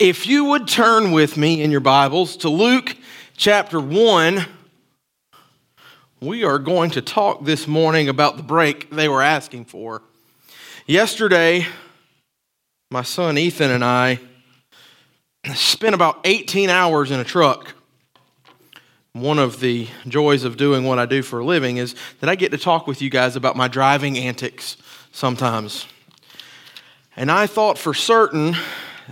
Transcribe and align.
If 0.00 0.26
you 0.26 0.46
would 0.46 0.66
turn 0.66 1.12
with 1.12 1.36
me 1.36 1.62
in 1.62 1.70
your 1.70 1.78
Bibles 1.78 2.38
to 2.38 2.48
Luke 2.48 2.96
chapter 3.36 3.78
1, 3.78 4.44
we 6.20 6.42
are 6.42 6.58
going 6.58 6.90
to 6.90 7.00
talk 7.00 7.44
this 7.44 7.68
morning 7.68 8.08
about 8.08 8.36
the 8.36 8.42
break 8.42 8.90
they 8.90 9.08
were 9.08 9.22
asking 9.22 9.66
for. 9.66 10.02
Yesterday, 10.88 11.68
my 12.90 13.02
son 13.02 13.38
Ethan 13.38 13.70
and 13.70 13.84
I 13.84 14.18
spent 15.54 15.94
about 15.94 16.18
18 16.24 16.70
hours 16.70 17.12
in 17.12 17.20
a 17.20 17.24
truck. 17.24 17.74
One 19.12 19.38
of 19.38 19.60
the 19.60 19.86
joys 20.08 20.42
of 20.42 20.56
doing 20.56 20.82
what 20.82 20.98
I 20.98 21.06
do 21.06 21.22
for 21.22 21.38
a 21.38 21.44
living 21.44 21.76
is 21.76 21.94
that 22.18 22.28
I 22.28 22.34
get 22.34 22.50
to 22.50 22.58
talk 22.58 22.88
with 22.88 23.00
you 23.00 23.10
guys 23.10 23.36
about 23.36 23.54
my 23.54 23.68
driving 23.68 24.18
antics 24.18 24.76
sometimes. 25.12 25.86
And 27.14 27.30
I 27.30 27.46
thought 27.46 27.78
for 27.78 27.94
certain 27.94 28.56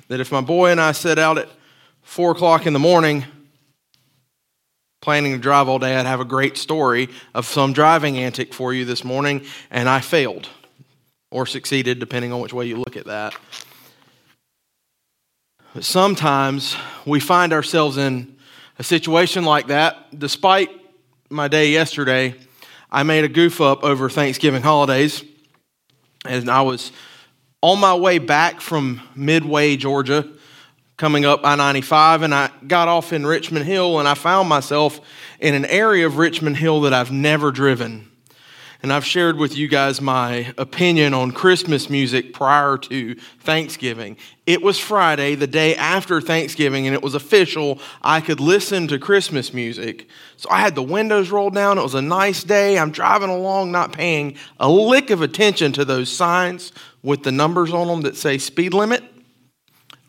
that 0.09 0.21
if 0.21 0.33
my 0.33 0.41
boy 0.41 0.71
and 0.71 0.81
I 0.81 0.93
set 0.93 1.19
out 1.19 1.39
at 1.39 1.49
four 2.03 2.33
o'clock 2.33 2.67
in 2.67 2.73
the 2.73 2.79
morning, 2.79 3.25
planning 5.01 5.33
to 5.33 5.39
drive 5.39 5.69
all 5.69 5.79
day, 5.79 5.97
I'd 5.97 6.07
have 6.07 6.21
a 6.21 6.25
great 6.25 6.57
story 6.57 7.09
of 7.35 7.47
some 7.47 7.73
driving 7.73 8.19
antic 8.19 8.55
for 8.55 8.73
you 8.73 8.85
this 8.85 9.05
morning, 9.05 9.45
and 9.71 9.89
I 9.89 10.01
failed 10.01 10.49
or 11.31 11.47
succeeded, 11.47 11.99
depending 11.99 12.33
on 12.33 12.41
which 12.41 12.53
way 12.53 12.67
you 12.67 12.77
look 12.77 12.97
at 12.97 13.07
that. 13.07 13.35
But 15.75 15.85
sometimes 15.85 16.77
we 17.07 17.19
find 17.19 17.53
ourselves 17.53 17.97
in 17.97 18.37
a 18.79 18.85
situation 18.85 19.45
like 19.45 19.69
that. 19.69 20.19
Despite 20.19 20.71
my 21.31 21.49
day 21.49 21.71
yesterday, 21.71 22.35
I 22.91 23.03
made 23.03 23.25
a 23.25 23.29
goof 23.29 23.61
up 23.61 23.83
over 23.83 24.11
Thanksgiving 24.11 24.63
holidays, 24.63 25.25
and 26.27 26.51
I 26.51 26.61
was 26.63 26.93
on 27.63 27.79
my 27.79 27.95
way 27.95 28.19
back 28.19 28.61
from 28.61 29.01
Midway, 29.15 29.77
Georgia, 29.77 30.29
coming 30.97 31.25
up 31.25 31.41
I 31.45 31.55
95, 31.55 32.23
and 32.23 32.35
I 32.35 32.51
got 32.67 32.89
off 32.89 33.13
in 33.13 33.25
Richmond 33.25 33.67
Hill, 33.67 34.01
and 34.01 34.09
I 34.09 34.15
found 34.15 34.49
myself 34.49 35.01
in 35.39 35.55
an 35.55 35.65
area 35.67 36.05
of 36.05 36.19
Richmond 36.19 36.57
Hill 36.57 36.83
that 36.83 36.93
I've 36.93 37.13
never 37.13 37.53
driven. 37.53 38.09
And 38.83 38.93
I've 38.93 39.05
shared 39.05 39.37
with 39.37 39.57
you 39.57 39.69
guys 39.69 40.01
my 40.01 40.53
opinion 40.59 41.15
on 41.15 41.31
Christmas 41.31 41.89
music 41.89 42.33
prior 42.33 42.77
to 42.79 43.15
Thanksgiving. 43.15 44.17
It 44.45 44.61
was 44.61 44.77
Friday, 44.77 45.37
the 45.37 45.47
day 45.47 45.77
after 45.77 46.21
Thanksgiving, 46.21 46.89
and 46.89 46.95
it 46.95 47.01
was 47.01 47.15
official. 47.15 47.79
I 48.03 48.21
could 48.21 48.41
listen 48.41 48.89
to 48.89 48.99
Christmas 48.99 49.55
music. 49.55 50.09
So 50.37 50.51
I 50.51 50.59
had 50.59 50.75
the 50.75 50.83
windows 50.83 51.31
rolled 51.31 51.55
down. 51.55 51.79
It 51.79 51.83
was 51.83 51.95
a 51.95 52.03
nice 52.03 52.43
day. 52.43 52.77
I'm 52.77 52.91
driving 52.91 53.31
along, 53.31 53.71
not 53.71 53.93
paying 53.93 54.37
a 54.59 54.69
lick 54.69 55.11
of 55.11 55.23
attention 55.23 55.71
to 55.75 55.85
those 55.85 56.11
signs 56.11 56.73
with 57.03 57.23
the 57.23 57.33
numbers 57.33 57.73
on 57.73 57.89
them 57.89 58.03
that 58.03 58.17
say 58.17 58.39
speed 58.39 58.75
limit. 58.75 59.03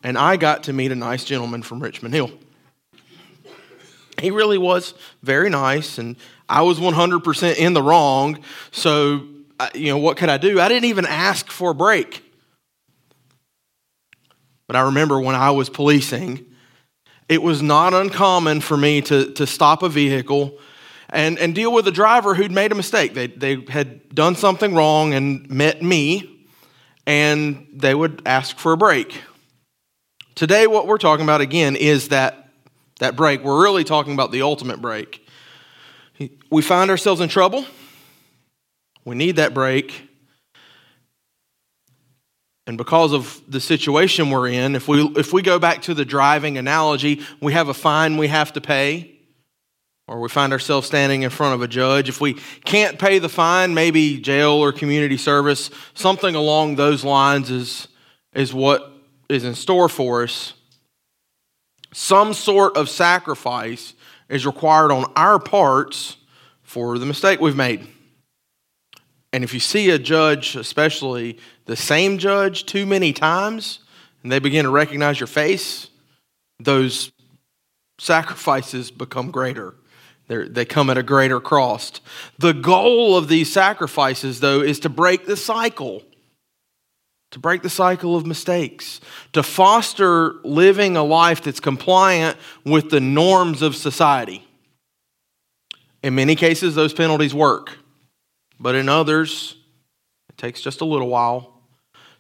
And 0.04 0.18
I 0.18 0.36
got 0.38 0.64
to 0.64 0.74
meet 0.74 0.92
a 0.92 0.96
nice 0.96 1.24
gentleman 1.24 1.64
from 1.64 1.82
Richmond 1.82 2.14
Hill. 2.14 2.32
He 4.22 4.32
really 4.32 4.58
was 4.58 4.94
very 5.22 5.50
nice, 5.50 5.98
and 5.98 6.18
I 6.48 6.62
was 6.62 6.80
100% 6.80 7.56
in 7.56 7.74
the 7.74 7.82
wrong. 7.82 8.40
So, 8.72 9.28
you 9.74 9.88
know, 9.88 9.98
what 9.98 10.18
could 10.18 10.30
I 10.30 10.38
do? 10.38 10.60
I 10.60 10.68
didn't 10.68 10.86
even 10.86 11.06
ask 11.06 11.50
for 11.50 11.72
a 11.72 11.76
break. 11.76 12.24
But 14.68 14.76
I 14.76 14.82
remember 14.82 15.20
when 15.20 15.36
I 15.36 15.52
was 15.52 15.70
policing, 15.70 16.46
it 17.28 17.42
was 17.42 17.62
not 17.62 17.94
uncommon 17.94 18.62
for 18.62 18.78
me 18.78 19.02
to, 19.02 19.32
to 19.34 19.48
stop 19.48 19.84
a 19.84 19.90
vehicle 19.90 20.58
and, 21.10 21.38
and 21.38 21.54
deal 21.54 21.72
with 21.72 21.88
a 21.88 21.92
driver 21.92 22.34
who'd 22.34 22.52
made 22.52 22.72
a 22.72 22.76
mistake. 22.76 23.14
They, 23.14 23.28
they 23.28 23.64
had 23.70 24.14
done 24.14 24.36
something 24.36 24.74
wrong 24.74 25.14
and 25.14 25.50
met 25.50 25.82
me, 25.82 26.33
and 27.06 27.68
they 27.74 27.94
would 27.94 28.22
ask 28.26 28.58
for 28.58 28.74
a 28.74 28.78
break. 28.78 29.22
Today, 30.36 30.68
what 30.68 30.88
we're 30.88 30.98
talking 30.98 31.24
about 31.24 31.42
again 31.42 31.76
is 31.76 32.10
that, 32.10 32.50
that 33.00 33.16
break. 33.16 33.44
We're 33.44 33.62
really 33.62 33.84
talking 33.84 34.14
about 34.14 34.32
the 34.32 34.42
ultimate 34.42 34.82
break. 34.82 35.28
We 36.50 36.62
find 36.62 36.90
ourselves 36.90 37.22
in 37.22 37.30
trouble. 37.30 37.66
We 39.06 39.16
need 39.16 39.36
that 39.36 39.54
break. 39.54 40.10
And 42.66 42.78
because 42.78 43.12
of 43.12 43.42
the 43.48 43.60
situation 43.60 44.30
we're 44.30 44.48
in, 44.48 44.76
if 44.76 44.88
we, 44.88 45.04
if 45.18 45.34
we 45.34 45.42
go 45.42 45.60
back 45.60 45.82
to 45.84 45.94
the 45.94 46.06
driving 46.06 46.58
analogy, 46.58 47.22
we 47.42 47.54
have 47.54 47.68
a 47.68 47.74
fine 47.74 48.18
we 48.18 48.30
have 48.30 48.54
to 48.54 48.62
pay, 48.62 49.13
or 50.08 50.20
we 50.20 50.30
find 50.30 50.52
ourselves 50.52 50.88
standing 50.88 51.24
in 51.24 51.30
front 51.30 51.56
of 51.56 51.62
a 51.62 51.68
judge. 51.68 52.10
If 52.10 52.20
we 52.20 52.34
can't 52.66 53.00
pay 53.00 53.20
the 53.20 53.30
fine, 53.30 53.74
maybe 53.74 54.20
jail 54.20 54.52
or 54.52 54.72
community 54.72 55.18
service, 55.18 55.70
something 55.94 56.36
along 56.36 56.76
those 56.76 57.04
lines 57.04 57.50
is, 57.50 57.88
is 58.34 58.54
what 58.54 58.92
is 59.30 59.44
in 59.44 59.56
store 59.56 59.88
for 59.88 60.24
us. 60.24 60.54
Some 61.94 62.34
sort 62.34 62.76
of 62.76 62.90
sacrifice 62.90 63.94
is 64.28 64.46
required 64.46 64.92
on 64.92 65.12
our 65.16 65.40
parts 65.40 66.18
for 66.64 66.98
the 66.98 67.06
mistake 67.06 67.40
we've 67.40 67.56
made. 67.56 67.88
And 69.32 69.44
if 69.44 69.54
you 69.54 69.60
see 69.60 69.90
a 69.90 70.00
judge, 70.00 70.56
especially 70.56 71.40
the 71.66 71.76
same 71.76 72.18
judge, 72.18 72.66
too 72.66 72.86
many 72.86 73.14
times, 73.14 73.80
and 74.22 74.32
they 74.32 74.40
begin 74.40 74.66
to 74.66 74.72
recognize 74.72 75.20
your 75.20 75.28
face, 75.28 75.90
those 76.60 77.12
sacrifices 78.00 78.92
become 78.92 79.32
greater. 79.32 79.76
They're, 80.28 80.48
they 80.48 80.66
come 80.66 80.90
at 80.90 80.98
a 80.98 81.04
greater 81.04 81.40
cost. 81.40 82.02
The 82.40 82.54
goal 82.54 83.18
of 83.18 83.28
these 83.28 83.52
sacrifices, 83.52 84.40
though, 84.40 84.62
is 84.62 84.80
to 84.82 84.90
break 84.90 85.26
the 85.26 85.36
cycle, 85.36 86.02
to 87.32 87.40
break 87.40 87.62
the 87.62 87.70
cycle 87.70 88.16
of 88.16 88.26
mistakes, 88.26 89.02
to 89.34 89.44
foster 89.44 90.36
living 90.44 90.96
a 90.96 91.04
life 91.04 91.42
that's 91.42 91.60
compliant 91.60 92.38
with 92.64 92.90
the 92.90 93.02
norms 93.02 93.62
of 93.62 93.76
society. 93.76 94.48
In 96.02 96.16
many 96.16 96.36
cases, 96.36 96.76
those 96.76 96.94
penalties 96.94 97.34
work, 97.34 97.78
but 98.60 98.76
in 98.76 98.90
others, 98.90 99.56
it 100.30 100.38
takes 100.38 100.62
just 100.62 100.82
a 100.82 100.86
little 100.86 101.10
while. 101.10 101.62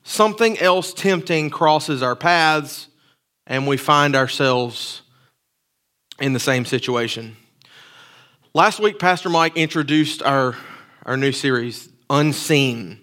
Something 0.03 0.57
else 0.59 0.93
tempting 0.93 1.49
crosses 1.49 2.03
our 2.03 2.15
paths, 2.15 2.87
and 3.47 3.65
we 3.67 3.77
find 3.77 4.15
ourselves 4.15 5.01
in 6.19 6.33
the 6.33 6.39
same 6.39 6.65
situation. 6.65 7.37
Last 8.55 8.79
week, 8.79 8.99
Pastor 8.99 9.29
Mike 9.29 9.57
introduced 9.57 10.21
our, 10.21 10.55
our 11.07 11.17
new 11.17 11.31
series, 11.31 11.89
Unseen. 12.07 12.99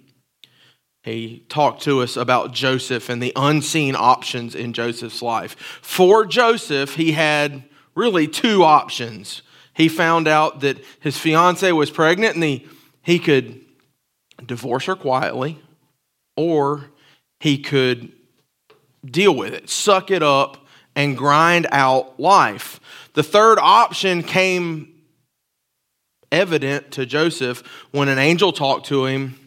He 1.02 1.44
talked 1.48 1.82
to 1.82 2.02
us 2.02 2.16
about 2.16 2.52
Joseph 2.52 3.08
and 3.08 3.20
the 3.20 3.32
unseen 3.34 3.96
options 3.96 4.54
in 4.54 4.72
Joseph's 4.72 5.22
life. 5.22 5.56
For 5.82 6.24
Joseph, 6.24 6.94
he 6.94 7.10
had 7.10 7.64
really 7.96 8.28
two 8.28 8.62
options 8.62 9.42
he 9.74 9.88
found 9.88 10.28
out 10.28 10.60
that 10.60 10.78
his 11.00 11.18
fiancee 11.18 11.72
was 11.72 11.90
pregnant 11.90 12.36
and 12.36 12.44
he, 12.44 12.68
he 13.02 13.18
could 13.18 13.60
divorce 14.46 14.84
her 14.84 14.94
quietly 14.94 15.58
or 16.36 16.90
he 17.40 17.58
could 17.58 18.12
deal 19.04 19.34
with 19.34 19.52
it, 19.52 19.68
suck 19.68 20.12
it 20.12 20.22
up, 20.22 20.64
and 20.94 21.18
grind 21.18 21.66
out 21.72 22.20
life. 22.20 22.78
The 23.14 23.24
third 23.24 23.58
option 23.58 24.22
came 24.22 24.99
evident 26.32 26.92
to 26.92 27.06
Joseph 27.06 27.62
when 27.90 28.08
an 28.08 28.18
angel 28.18 28.52
talked 28.52 28.86
to 28.86 29.06
him 29.06 29.38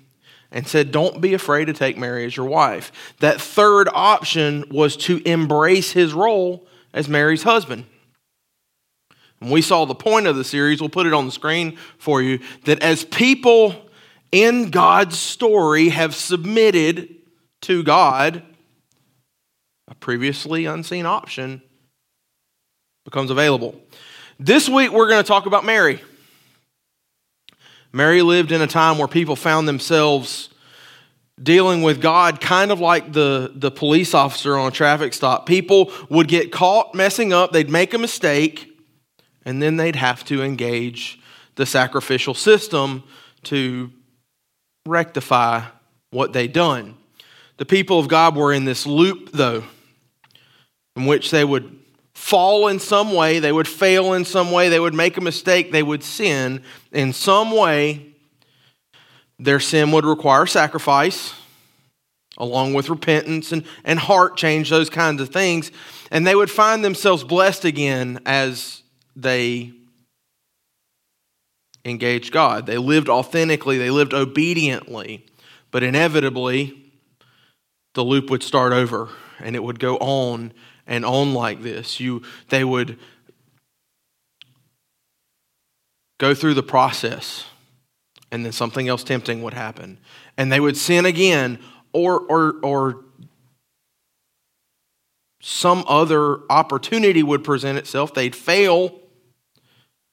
and 0.52 0.68
said, 0.68 0.92
Don't 0.92 1.20
be 1.20 1.34
afraid 1.34 1.66
to 1.66 1.74
take 1.74 1.98
Mary 1.98 2.26
as 2.26 2.38
your 2.38 2.46
wife. 2.46 2.92
That 3.20 3.42
third 3.42 3.90
option 3.92 4.66
was 4.70 4.96
to 4.98 5.22
embrace 5.28 5.92
his 5.92 6.14
role 6.14 6.68
as 6.94 7.10
Mary's 7.10 7.44
husband. 7.44 7.86
And 9.42 9.52
we 9.52 9.62
saw 9.62 9.86
the 9.86 9.96
point 9.96 10.28
of 10.28 10.38
the 10.38 10.44
series, 10.44 10.80
we'll 10.80 10.90
put 10.90 11.08
it 11.08 11.14
on 11.14 11.26
the 11.26 11.32
screen 11.32 11.78
for 11.98 12.22
you, 12.22 12.40
that 12.64 12.82
as 12.82 13.04
people 13.04 13.90
in 14.32 14.70
God's 14.70 15.20
story 15.20 15.90
have 15.90 16.16
submitted 16.16 17.14
to 17.64 17.84
God, 17.84 18.42
a 19.90 19.96
previously 19.96 20.66
unseen 20.66 21.06
option 21.06 21.62
becomes 23.04 23.32
available. 23.32 23.76
This 24.40 24.70
week 24.70 24.92
we're 24.92 25.10
going 25.10 25.22
to 25.22 25.28
talk 25.28 25.46
about 25.46 25.66
Mary. 25.66 26.02
Mary 27.94 28.24
lived 28.24 28.52
in 28.52 28.62
a 28.62 28.68
time 28.68 28.98
where 28.98 29.08
people 29.08 29.36
found 29.36 29.68
themselves 29.68 30.50
dealing 31.42 31.84
with 31.84 32.02
God 32.02 32.42
kind 32.42 32.72
of 32.72 32.80
like 32.80 33.14
the, 33.14 33.52
the 33.56 33.72
police 33.72 34.14
officer 34.14 34.58
on 34.58 34.70
a 34.70 34.72
traffic 34.72 35.14
stop. 35.14 35.46
People 35.46 35.92
would 36.10 36.28
get 36.28 36.52
caught 36.52 36.96
messing 36.96 37.32
up, 37.32 37.52
they'd 37.52 37.70
make 37.70 37.94
a 37.94 37.98
mistake, 37.98 38.70
and 39.46 39.62
then 39.62 39.78
they'd 39.78 39.96
have 39.96 40.24
to 40.26 40.44
engage 40.44 41.20
the 41.56 41.66
sacrificial 41.66 42.34
system 42.34 43.04
to 43.44 43.92
rectify 44.88 45.64
what 46.10 46.34
they'd 46.34 46.54
done. 46.54 46.96
The 47.58 47.66
people 47.66 48.00
of 48.00 48.08
God 48.08 48.36
were 48.36 48.52
in 48.52 48.66
this 48.66 48.88
loop, 48.88 49.32
though, 49.32 49.64
in 50.96 51.06
which 51.06 51.30
they 51.30 51.46
would 51.46 51.80
fall 52.14 52.68
in 52.68 52.80
some 52.80 53.14
way, 53.14 53.40
they 53.40 53.52
would 53.52 53.68
fail 53.68 54.14
in 54.14 54.26
some 54.26 54.52
way, 54.52 54.70
they 54.70 54.80
would 54.80 54.94
make 54.94 55.18
a 55.18 55.22
mistake, 55.22 55.72
they 55.72 55.84
would 55.84 56.04
sin 56.04 56.64
in 56.92 57.14
some 57.14 57.52
way. 57.52 58.14
Their 59.40 59.60
sin 59.60 59.92
would 59.92 60.06
require 60.06 60.46
sacrifice, 60.46 61.34
along 62.38 62.74
with 62.76 62.90
repentance 62.90 63.52
and, 63.52 63.66
and 63.84 64.00
heart 64.00 64.38
change, 64.38 64.70
those 64.70 64.90
kinds 64.90 65.22
of 65.22 65.30
things. 65.30 65.72
And 66.12 66.26
they 66.26 66.36
would 66.36 66.52
find 66.52 66.86
themselves 66.86 67.24
blessed 67.24 67.66
again 67.66 68.20
as 68.26 68.84
they 69.16 69.74
engaged 71.84 72.32
God. 72.32 72.66
They 72.66 72.78
lived 72.78 73.10
authentically, 73.10 73.78
they 73.78 73.90
lived 73.90 74.14
obediently, 74.14 75.26
but 75.72 75.84
inevitably, 75.84 76.80
the 77.96 78.04
loop 78.04 78.30
would 78.30 78.44
start 78.44 78.74
over 78.74 79.10
and 79.40 79.56
it 79.56 79.64
would 79.64 79.80
go 79.80 79.98
on 79.98 80.54
and 80.88 81.06
on 81.06 81.34
like 81.34 81.62
this. 81.62 82.00
You, 82.00 82.24
they 82.50 82.64
would 82.64 82.98
go 86.20 86.34
through 86.34 86.54
the 86.54 86.64
process 86.64 87.46
and 88.32 88.46
then 88.46 88.52
something 88.52 88.88
else 88.88 89.04
tempting 89.04 89.44
would 89.44 89.54
happen. 89.54 90.00
And 90.38 90.52
they 90.52 90.60
would 90.60 90.78
sin 90.78 91.06
again 91.06 91.60
or, 91.92 92.20
or, 92.20 92.56
or 92.64 93.06
some 95.42 95.84
other 95.88 96.40
opportunity 96.50 97.22
would 97.22 97.44
present 97.44 97.78
itself. 97.78 98.14
They'd 98.14 98.36
fail 98.36 99.00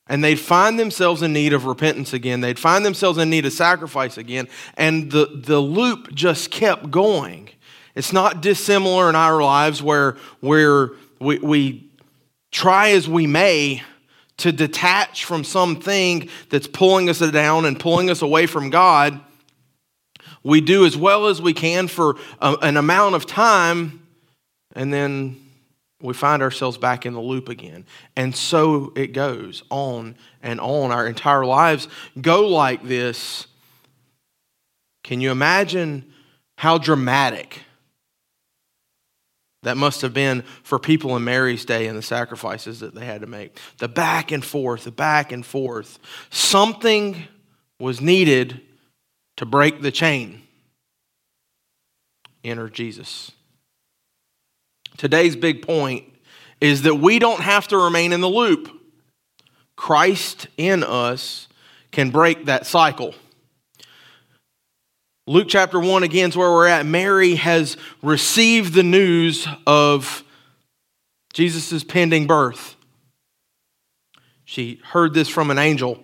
and 0.07 0.25
they'd 0.25 0.41
find 0.41 0.79
themselves 0.79 1.23
in 1.23 1.33
need 1.33 1.53
of 1.53 1.67
repentance 1.67 2.13
again. 2.13 2.41
They'd 2.41 2.59
find 2.59 2.85
themselves 2.85 3.17
in 3.17 3.31
need 3.31 3.47
of 3.47 3.53
sacrifice 3.53 4.19
again. 4.19 4.49
And 4.77 5.13
the, 5.13 5.27
the 5.33 5.61
loop 5.61 6.13
just 6.13 6.51
kept 6.51 6.91
going. 6.91 7.51
It's 7.95 8.13
not 8.13 8.41
dissimilar 8.41 9.09
in 9.09 9.17
our 9.17 9.43
lives 9.43 9.83
where, 9.83 10.17
where 10.41 10.91
we, 11.21 11.39
we 11.39 11.91
try 12.51 12.91
as 12.91 13.09
we 13.09 13.27
may 13.27 13.83
to 14.39 14.53
detach 14.53 15.25
from 15.25 15.45
something 15.45 16.29
that's 16.49 16.67
pulling 16.67 17.09
us 17.09 17.19
down 17.19 17.65
and 17.67 17.79
pulling 17.79 18.09
us 18.09 18.23
away 18.23 18.47
from 18.47 18.71
God. 18.71 19.21
We 20.43 20.61
do 20.63 20.87
as 20.87 20.97
well 20.97 21.27
as 21.27 21.43
we 21.43 21.53
can 21.53 21.89
for 21.89 22.17
a, 22.41 22.57
an 22.63 22.77
amount 22.77 23.15
of 23.15 23.27
time, 23.27 24.07
and 24.75 24.93
then 24.93 25.37
we 26.01 26.15
find 26.15 26.43
ourselves 26.43 26.79
back 26.79 27.05
in 27.05 27.13
the 27.13 27.21
loop 27.21 27.51
again. 27.51 27.85
And 28.17 28.35
so 28.35 28.93
it 28.97 29.09
goes 29.09 29.63
on 29.69 30.17
and 30.43 30.59
on. 30.59 30.91
Our 30.91 31.07
entire 31.07 31.45
lives 31.45 31.89
go 32.19 32.49
like 32.49 32.83
this. 32.83 33.47
Can 35.05 35.21
you 35.21 35.31
imagine 35.31 36.11
how 36.57 36.79
dramatic 36.79 37.61
that 39.63 39.77
must 39.77 40.03
have 40.03 40.15
been 40.15 40.43
for 40.63 40.79
people 40.79 41.17
in 41.17 41.25
Mary's 41.25 41.65
day 41.65 41.87
and 41.87 41.97
the 41.97 42.03
sacrifices 42.03 42.81
that 42.81 42.95
they 42.95 43.05
had 43.05 43.21
to 43.21 43.27
make? 43.27 43.59
The 43.79 43.89
back 43.89 44.33
and 44.33 44.45
forth, 44.45 44.85
the 44.85 44.91
back 44.91 45.33
and 45.33 45.45
forth. 45.45 45.99
Something 46.31 47.25
was 47.79 48.01
needed 48.01 48.61
to 49.37 49.47
break 49.47 49.83
the 49.83 49.91
chain. 49.91 50.43
Enter 52.45 52.69
Jesus. 52.69 53.33
Today's 54.97 55.37
big 55.37 55.63
point 55.63 56.05
is 56.61 56.83
that 56.83 56.97
we 56.97 57.19
don't 57.19 57.41
have 57.41 57.69
to 57.69 57.79
remain 57.79 58.13
in 58.13 58.21
the 58.21 58.29
loop. 58.29 58.71
Christ 59.77 60.47
in 60.59 60.85
us 60.85 61.49
can 61.91 62.11
break 62.11 62.47
that 62.47 62.67
cycle. 62.67 63.15
Luke 65.31 65.47
chapter 65.47 65.79
1 65.79 66.03
again 66.03 66.31
is 66.31 66.37
where 66.37 66.51
we're 66.51 66.67
at. 66.67 66.85
Mary 66.85 67.37
has 67.37 67.77
received 68.03 68.75
the 68.75 68.83
news 68.83 69.47
of 69.65 70.25
Jesus' 71.33 71.85
pending 71.85 72.27
birth. 72.27 72.75
She 74.45 74.81
heard 74.87 75.15
this 75.15 75.29
from 75.29 75.53
an 75.53 75.59
angel. 75.59 76.03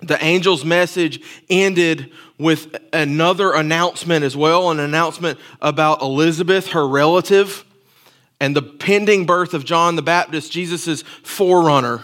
The 0.00 0.18
angel's 0.22 0.64
message 0.64 1.22
ended 1.50 2.10
with 2.38 2.74
another 2.94 3.52
announcement 3.52 4.24
as 4.24 4.34
well 4.34 4.70
an 4.70 4.80
announcement 4.80 5.38
about 5.60 6.00
Elizabeth, 6.00 6.68
her 6.68 6.88
relative, 6.88 7.66
and 8.40 8.56
the 8.56 8.62
pending 8.62 9.26
birth 9.26 9.52
of 9.52 9.66
John 9.66 9.96
the 9.96 10.00
Baptist, 10.00 10.50
Jesus' 10.50 11.02
forerunner. 11.22 12.02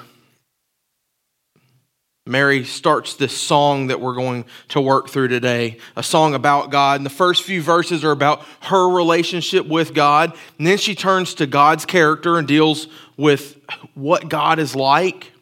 Mary 2.30 2.64
starts 2.64 3.14
this 3.14 3.36
song 3.36 3.88
that 3.88 4.00
we're 4.00 4.14
going 4.14 4.44
to 4.68 4.80
work 4.80 5.08
through 5.10 5.28
today, 5.28 5.78
a 5.96 6.02
song 6.02 6.34
about 6.34 6.70
God. 6.70 7.00
And 7.00 7.04
the 7.04 7.10
first 7.10 7.42
few 7.42 7.60
verses 7.60 8.04
are 8.04 8.12
about 8.12 8.42
her 8.62 8.88
relationship 8.88 9.66
with 9.66 9.92
God. 9.92 10.34
And 10.58 10.66
then 10.66 10.78
she 10.78 10.94
turns 10.94 11.34
to 11.34 11.46
God's 11.46 11.84
character 11.84 12.38
and 12.38 12.48
deals 12.48 12.86
with 13.16 13.58
what 13.94 14.28
God 14.28 14.58
is 14.58 14.74
like 14.74 15.32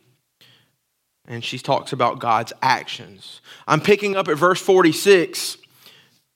and 1.28 1.44
she 1.44 1.58
talks 1.58 1.92
about 1.92 2.18
God's 2.18 2.54
actions. 2.62 3.42
I'm 3.68 3.82
picking 3.82 4.16
up 4.16 4.28
at 4.28 4.38
verse 4.38 4.60
46. 4.60 5.58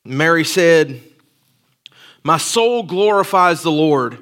Mary 0.04 0.44
said, 0.44 1.00
My 2.22 2.36
soul 2.36 2.82
glorifies 2.82 3.62
the 3.62 3.72
Lord, 3.72 4.18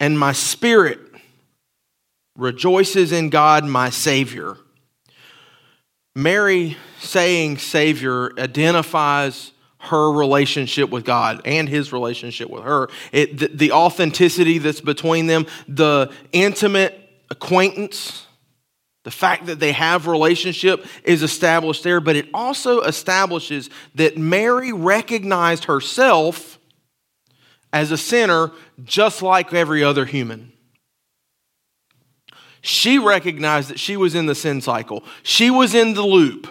and 0.00 0.18
my 0.18 0.32
spirit 0.32 0.98
rejoices 2.36 3.12
in 3.12 3.28
God, 3.28 3.66
my 3.66 3.90
Savior. 3.90 4.56
Mary 6.18 6.76
saying 6.98 7.58
Savior 7.58 8.32
identifies 8.38 9.52
her 9.78 10.10
relationship 10.10 10.90
with 10.90 11.04
God 11.04 11.40
and 11.44 11.68
his 11.68 11.92
relationship 11.92 12.50
with 12.50 12.64
her. 12.64 12.88
It, 13.12 13.38
the, 13.38 13.46
the 13.46 13.72
authenticity 13.72 14.58
that's 14.58 14.80
between 14.80 15.28
them, 15.28 15.46
the 15.68 16.12
intimate 16.32 16.98
acquaintance 17.30 18.26
the 19.04 19.12
fact 19.12 19.46
that 19.46 19.58
they 19.58 19.72
have 19.72 20.06
relationship 20.06 20.84
is 21.02 21.22
established 21.22 21.82
there, 21.82 21.98
but 21.98 22.14
it 22.14 22.28
also 22.34 22.82
establishes 22.82 23.70
that 23.94 24.18
Mary 24.18 24.70
recognized 24.70 25.64
herself 25.64 26.58
as 27.72 27.90
a 27.90 27.96
sinner 27.96 28.50
just 28.84 29.22
like 29.22 29.54
every 29.54 29.82
other 29.82 30.04
human. 30.04 30.52
She 32.68 32.98
recognized 32.98 33.70
that 33.70 33.80
she 33.80 33.96
was 33.96 34.14
in 34.14 34.26
the 34.26 34.34
sin 34.34 34.60
cycle. 34.60 35.02
She 35.22 35.48
was 35.48 35.74
in 35.74 35.94
the 35.94 36.02
loop. 36.02 36.46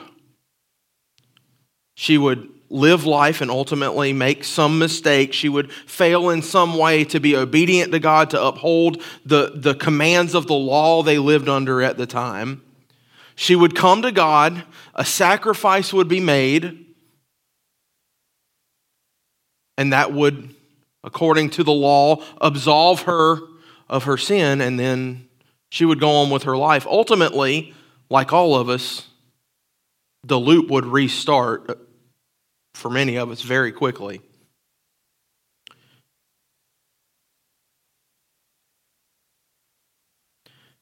She 1.93 2.17
would 2.17 2.49
live 2.71 3.05
life 3.05 3.39
and 3.39 3.51
ultimately 3.51 4.13
make 4.13 4.43
some 4.43 4.79
mistake. 4.79 5.31
She 5.31 5.47
would 5.47 5.71
fail 5.71 6.31
in 6.31 6.41
some 6.41 6.75
way 6.75 7.03
to 7.03 7.19
be 7.19 7.35
obedient 7.35 7.91
to 7.91 7.99
God, 7.99 8.31
to 8.31 8.43
uphold 8.43 8.99
the, 9.27 9.51
the 9.53 9.75
commands 9.75 10.33
of 10.33 10.47
the 10.47 10.55
law 10.55 11.03
they 11.03 11.19
lived 11.19 11.47
under 11.47 11.83
at 11.83 11.97
the 11.97 12.07
time. 12.07 12.63
She 13.35 13.55
would 13.55 13.75
come 13.75 14.01
to 14.01 14.11
God, 14.11 14.63
a 14.95 15.05
sacrifice 15.05 15.93
would 15.93 16.07
be 16.07 16.19
made, 16.19 16.83
and 19.77 19.93
that 19.93 20.13
would, 20.13 20.55
according 21.03 21.51
to 21.51 21.63
the 21.63 21.71
law, 21.71 22.23
absolve 22.41 23.03
her 23.03 23.37
of 23.87 24.05
her 24.05 24.17
sin, 24.17 24.61
and 24.61 24.79
then 24.79 25.27
she 25.77 25.85
would 25.85 25.99
go 25.99 26.09
on 26.09 26.31
with 26.31 26.41
her 26.41 26.57
life. 26.57 26.87
Ultimately, 26.87 27.71
like 28.09 28.33
all 28.33 28.55
of 28.55 28.67
us, 28.67 29.07
the 30.23 30.39
loop 30.39 30.71
would 30.71 30.87
restart 30.87 31.79
for 32.73 32.89
many 32.89 33.15
of 33.15 33.29
us 33.29 33.43
very 33.43 33.71
quickly. 33.71 34.19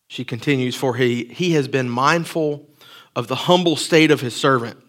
She 0.07 0.23
continues, 0.23 0.77
For 0.77 0.95
he, 0.95 1.25
he 1.25 1.51
has 1.55 1.67
been 1.67 1.89
mindful 1.89 2.69
of 3.17 3.27
the 3.27 3.35
humble 3.35 3.75
state 3.75 4.11
of 4.11 4.21
his 4.21 4.33
servant. 4.33 4.81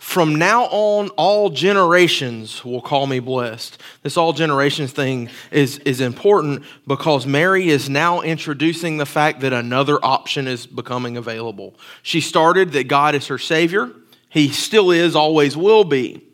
From 0.00 0.36
now 0.36 0.64
on, 0.64 1.10
all 1.10 1.50
generations 1.50 2.64
will 2.64 2.80
call 2.80 3.06
me 3.06 3.20
blessed. 3.20 3.80
This 4.02 4.16
all 4.16 4.32
generations 4.32 4.92
thing 4.92 5.28
is, 5.50 5.76
is 5.80 6.00
important 6.00 6.64
because 6.86 7.26
Mary 7.26 7.68
is 7.68 7.90
now 7.90 8.22
introducing 8.22 8.96
the 8.96 9.04
fact 9.04 9.40
that 9.40 9.52
another 9.52 9.98
option 10.02 10.48
is 10.48 10.66
becoming 10.66 11.18
available. 11.18 11.74
She 12.02 12.22
started 12.22 12.72
that 12.72 12.88
God 12.88 13.14
is 13.14 13.26
her 13.26 13.36
Savior. 13.36 13.92
He 14.30 14.48
still 14.48 14.90
is, 14.90 15.14
always 15.14 15.54
will 15.54 15.84
be. 15.84 16.26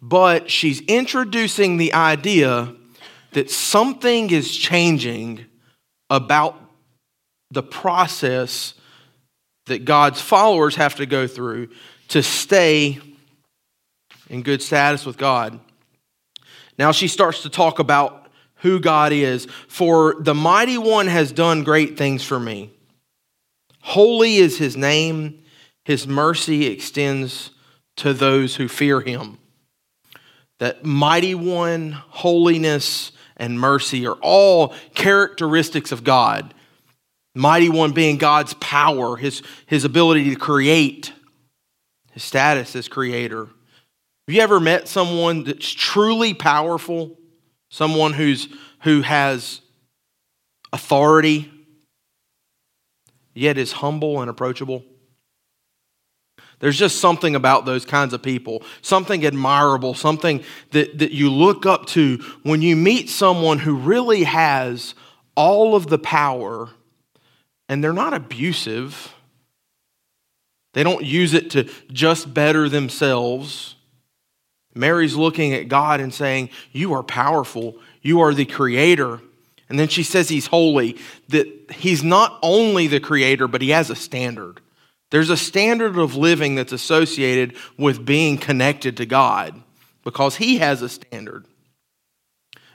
But 0.00 0.48
she's 0.48 0.80
introducing 0.82 1.78
the 1.78 1.92
idea 1.94 2.72
that 3.32 3.50
something 3.50 4.30
is 4.30 4.56
changing 4.56 5.46
about 6.08 6.56
the 7.50 7.64
process 7.64 8.74
that 9.66 9.84
God's 9.84 10.20
followers 10.20 10.76
have 10.76 10.94
to 10.94 11.06
go 11.06 11.26
through 11.26 11.70
to 12.10 12.22
stay 12.22 13.00
in 14.28 14.42
good 14.42 14.62
status 14.62 15.04
with 15.04 15.18
God. 15.18 15.58
Now 16.78 16.92
she 16.92 17.08
starts 17.08 17.42
to 17.42 17.50
talk 17.50 17.78
about 17.78 18.28
who 18.56 18.78
God 18.78 19.12
is. 19.12 19.46
For 19.68 20.16
the 20.20 20.34
mighty 20.34 20.78
one 20.78 21.08
has 21.08 21.32
done 21.32 21.64
great 21.64 21.98
things 21.98 22.22
for 22.22 22.38
me. 22.38 22.70
Holy 23.80 24.36
is 24.36 24.58
his 24.58 24.76
name 24.76 25.40
his 25.84 26.06
mercy 26.06 26.66
extends 26.66 27.50
to 27.96 28.12
those 28.14 28.56
who 28.56 28.68
fear 28.68 29.00
him. 29.00 29.38
That 30.58 30.84
mighty 30.84 31.34
one, 31.34 31.92
holiness, 31.92 33.12
and 33.36 33.58
mercy 33.58 34.06
are 34.06 34.18
all 34.22 34.74
characteristics 34.94 35.90
of 35.90 36.04
God. 36.04 36.54
Mighty 37.34 37.68
one 37.68 37.92
being 37.92 38.18
God's 38.18 38.54
power, 38.54 39.16
his, 39.16 39.42
his 39.66 39.84
ability 39.84 40.30
to 40.30 40.36
create, 40.36 41.12
status 42.20 42.76
as 42.76 42.88
creator. 42.88 43.46
Have 43.46 44.34
you 44.34 44.40
ever 44.40 44.60
met 44.60 44.88
someone 44.88 45.44
that's 45.44 45.70
truly 45.70 46.34
powerful? 46.34 47.18
Someone 47.70 48.12
who's 48.12 48.48
who 48.82 49.02
has 49.02 49.60
authority, 50.72 51.50
yet 53.34 53.58
is 53.58 53.72
humble 53.72 54.20
and 54.20 54.30
approachable? 54.30 54.84
There's 56.60 56.78
just 56.78 57.00
something 57.00 57.34
about 57.34 57.64
those 57.64 57.86
kinds 57.86 58.12
of 58.12 58.22
people, 58.22 58.62
something 58.82 59.24
admirable, 59.24 59.94
something 59.94 60.44
that, 60.72 60.98
that 60.98 61.10
you 61.10 61.30
look 61.30 61.64
up 61.64 61.86
to 61.86 62.18
when 62.42 62.60
you 62.60 62.76
meet 62.76 63.08
someone 63.08 63.58
who 63.58 63.76
really 63.76 64.24
has 64.24 64.94
all 65.34 65.74
of 65.74 65.86
the 65.86 65.98
power 65.98 66.68
and 67.68 67.82
they're 67.82 67.94
not 67.94 68.12
abusive. 68.12 69.14
They 70.72 70.82
don't 70.82 71.04
use 71.04 71.34
it 71.34 71.50
to 71.50 71.64
just 71.92 72.32
better 72.32 72.68
themselves. 72.68 73.74
Mary's 74.74 75.16
looking 75.16 75.52
at 75.52 75.68
God 75.68 76.00
and 76.00 76.14
saying, 76.14 76.50
You 76.72 76.92
are 76.94 77.02
powerful. 77.02 77.76
You 78.02 78.20
are 78.20 78.32
the 78.32 78.44
creator. 78.44 79.20
And 79.68 79.78
then 79.78 79.88
she 79.88 80.02
says 80.02 80.28
he's 80.28 80.48
holy, 80.48 80.98
that 81.28 81.46
he's 81.72 82.02
not 82.02 82.38
only 82.42 82.88
the 82.88 82.98
creator, 82.98 83.46
but 83.46 83.62
he 83.62 83.70
has 83.70 83.88
a 83.88 83.94
standard. 83.94 84.60
There's 85.10 85.30
a 85.30 85.36
standard 85.36 85.96
of 85.96 86.16
living 86.16 86.54
that's 86.54 86.72
associated 86.72 87.56
with 87.76 88.04
being 88.04 88.36
connected 88.38 88.96
to 88.96 89.06
God 89.06 89.60
because 90.04 90.36
he 90.36 90.58
has 90.58 90.82
a 90.82 90.88
standard. 90.88 91.46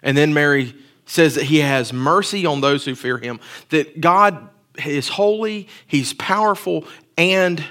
And 0.04 0.18
then 0.18 0.34
Mary 0.34 0.75
says 1.06 1.36
that 1.36 1.46
he 1.46 1.60
has 1.60 1.92
mercy 1.94 2.46
on 2.46 2.62
those 2.62 2.86
who 2.86 2.96
fear 2.96 3.18
him, 3.18 3.40
that 3.70 4.00
God 4.02 4.50
is 4.86 5.08
holy, 5.08 5.68
he's 5.88 6.14
powerful, 6.14 6.86
and 7.18 7.64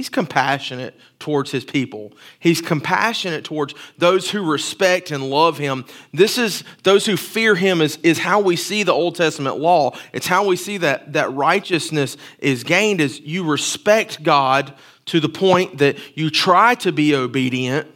He's 0.00 0.08
compassionate 0.08 0.98
towards 1.18 1.50
his 1.50 1.62
people. 1.62 2.14
He's 2.38 2.62
compassionate 2.62 3.44
towards 3.44 3.74
those 3.98 4.30
who 4.30 4.50
respect 4.50 5.10
and 5.10 5.28
love 5.28 5.58
him. 5.58 5.84
This 6.10 6.38
is 6.38 6.64
those 6.84 7.04
who 7.04 7.18
fear 7.18 7.54
him 7.54 7.82
is, 7.82 7.98
is 8.02 8.18
how 8.18 8.40
we 8.40 8.56
see 8.56 8.82
the 8.82 8.94
Old 8.94 9.14
Testament 9.16 9.58
law. 9.58 9.94
It's 10.14 10.26
how 10.26 10.46
we 10.46 10.56
see 10.56 10.78
that, 10.78 11.12
that 11.12 11.30
righteousness 11.34 12.16
is 12.38 12.64
gained 12.64 13.02
is 13.02 13.20
you 13.20 13.44
respect 13.44 14.22
God 14.22 14.72
to 15.04 15.20
the 15.20 15.28
point 15.28 15.76
that 15.76 15.98
you 16.16 16.30
try 16.30 16.76
to 16.76 16.92
be 16.92 17.14
obedient. 17.14 17.86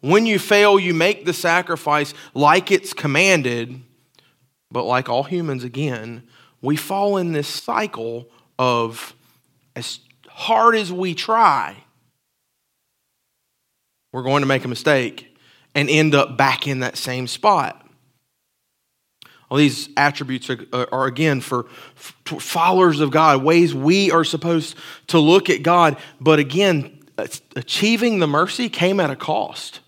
When 0.00 0.26
you 0.26 0.38
fail, 0.38 0.78
you 0.78 0.92
make 0.92 1.24
the 1.24 1.32
sacrifice 1.32 2.12
like 2.34 2.70
it's 2.70 2.92
commanded. 2.92 3.80
But 4.70 4.84
like 4.84 5.08
all 5.08 5.24
humans, 5.24 5.64
again, 5.64 6.24
we 6.60 6.76
fall 6.76 7.16
in 7.16 7.32
this 7.32 7.48
cycle 7.48 8.28
of 8.58 9.14
as 9.74 10.00
hard 10.40 10.74
as 10.74 10.90
we 10.90 11.14
try, 11.14 11.76
we're 14.10 14.22
going 14.22 14.40
to 14.40 14.46
make 14.46 14.64
a 14.64 14.68
mistake 14.68 15.36
and 15.74 15.90
end 15.90 16.14
up 16.14 16.38
back 16.38 16.66
in 16.66 16.80
that 16.80 16.96
same 16.96 17.26
spot. 17.26 17.86
All 19.50 19.58
these 19.58 19.90
attributes 19.98 20.48
are, 20.48 20.58
are, 20.72 21.06
again 21.06 21.42
for, 21.42 21.66
for 21.94 22.40
followers 22.40 23.00
of 23.00 23.10
God, 23.10 23.42
ways 23.42 23.74
we 23.74 24.10
are 24.10 24.24
supposed 24.24 24.76
to 25.08 25.18
look 25.18 25.50
at 25.50 25.62
God. 25.62 25.98
But 26.20 26.38
again, 26.38 27.00
achieving 27.54 28.18
the 28.18 28.26
mercy 28.26 28.70
came 28.70 28.98
at 28.98 29.10
a 29.10 29.16
cost. 29.16 29.80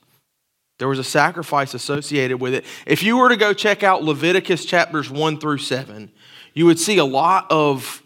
There 0.79 0.89
was 0.89 0.99
a 0.99 1.05
sacrifice 1.05 1.73
associated 1.73 2.41
with 2.41 2.53
it. 2.53 2.67
If 2.87 3.03
you 3.03 3.17
were 3.17 3.31
to 3.31 3.37
go 3.37 3.55
check 3.55 3.83
out 3.83 4.03
Leviticus 4.03 4.67
chapters 4.67 5.09
1 5.09 5.39
through 5.39 5.59
7, 5.59 6.11
you 6.53 6.67
would 6.67 6.79
see 6.79 6.99
a 6.99 7.05
lot 7.07 7.47
of 7.51 8.03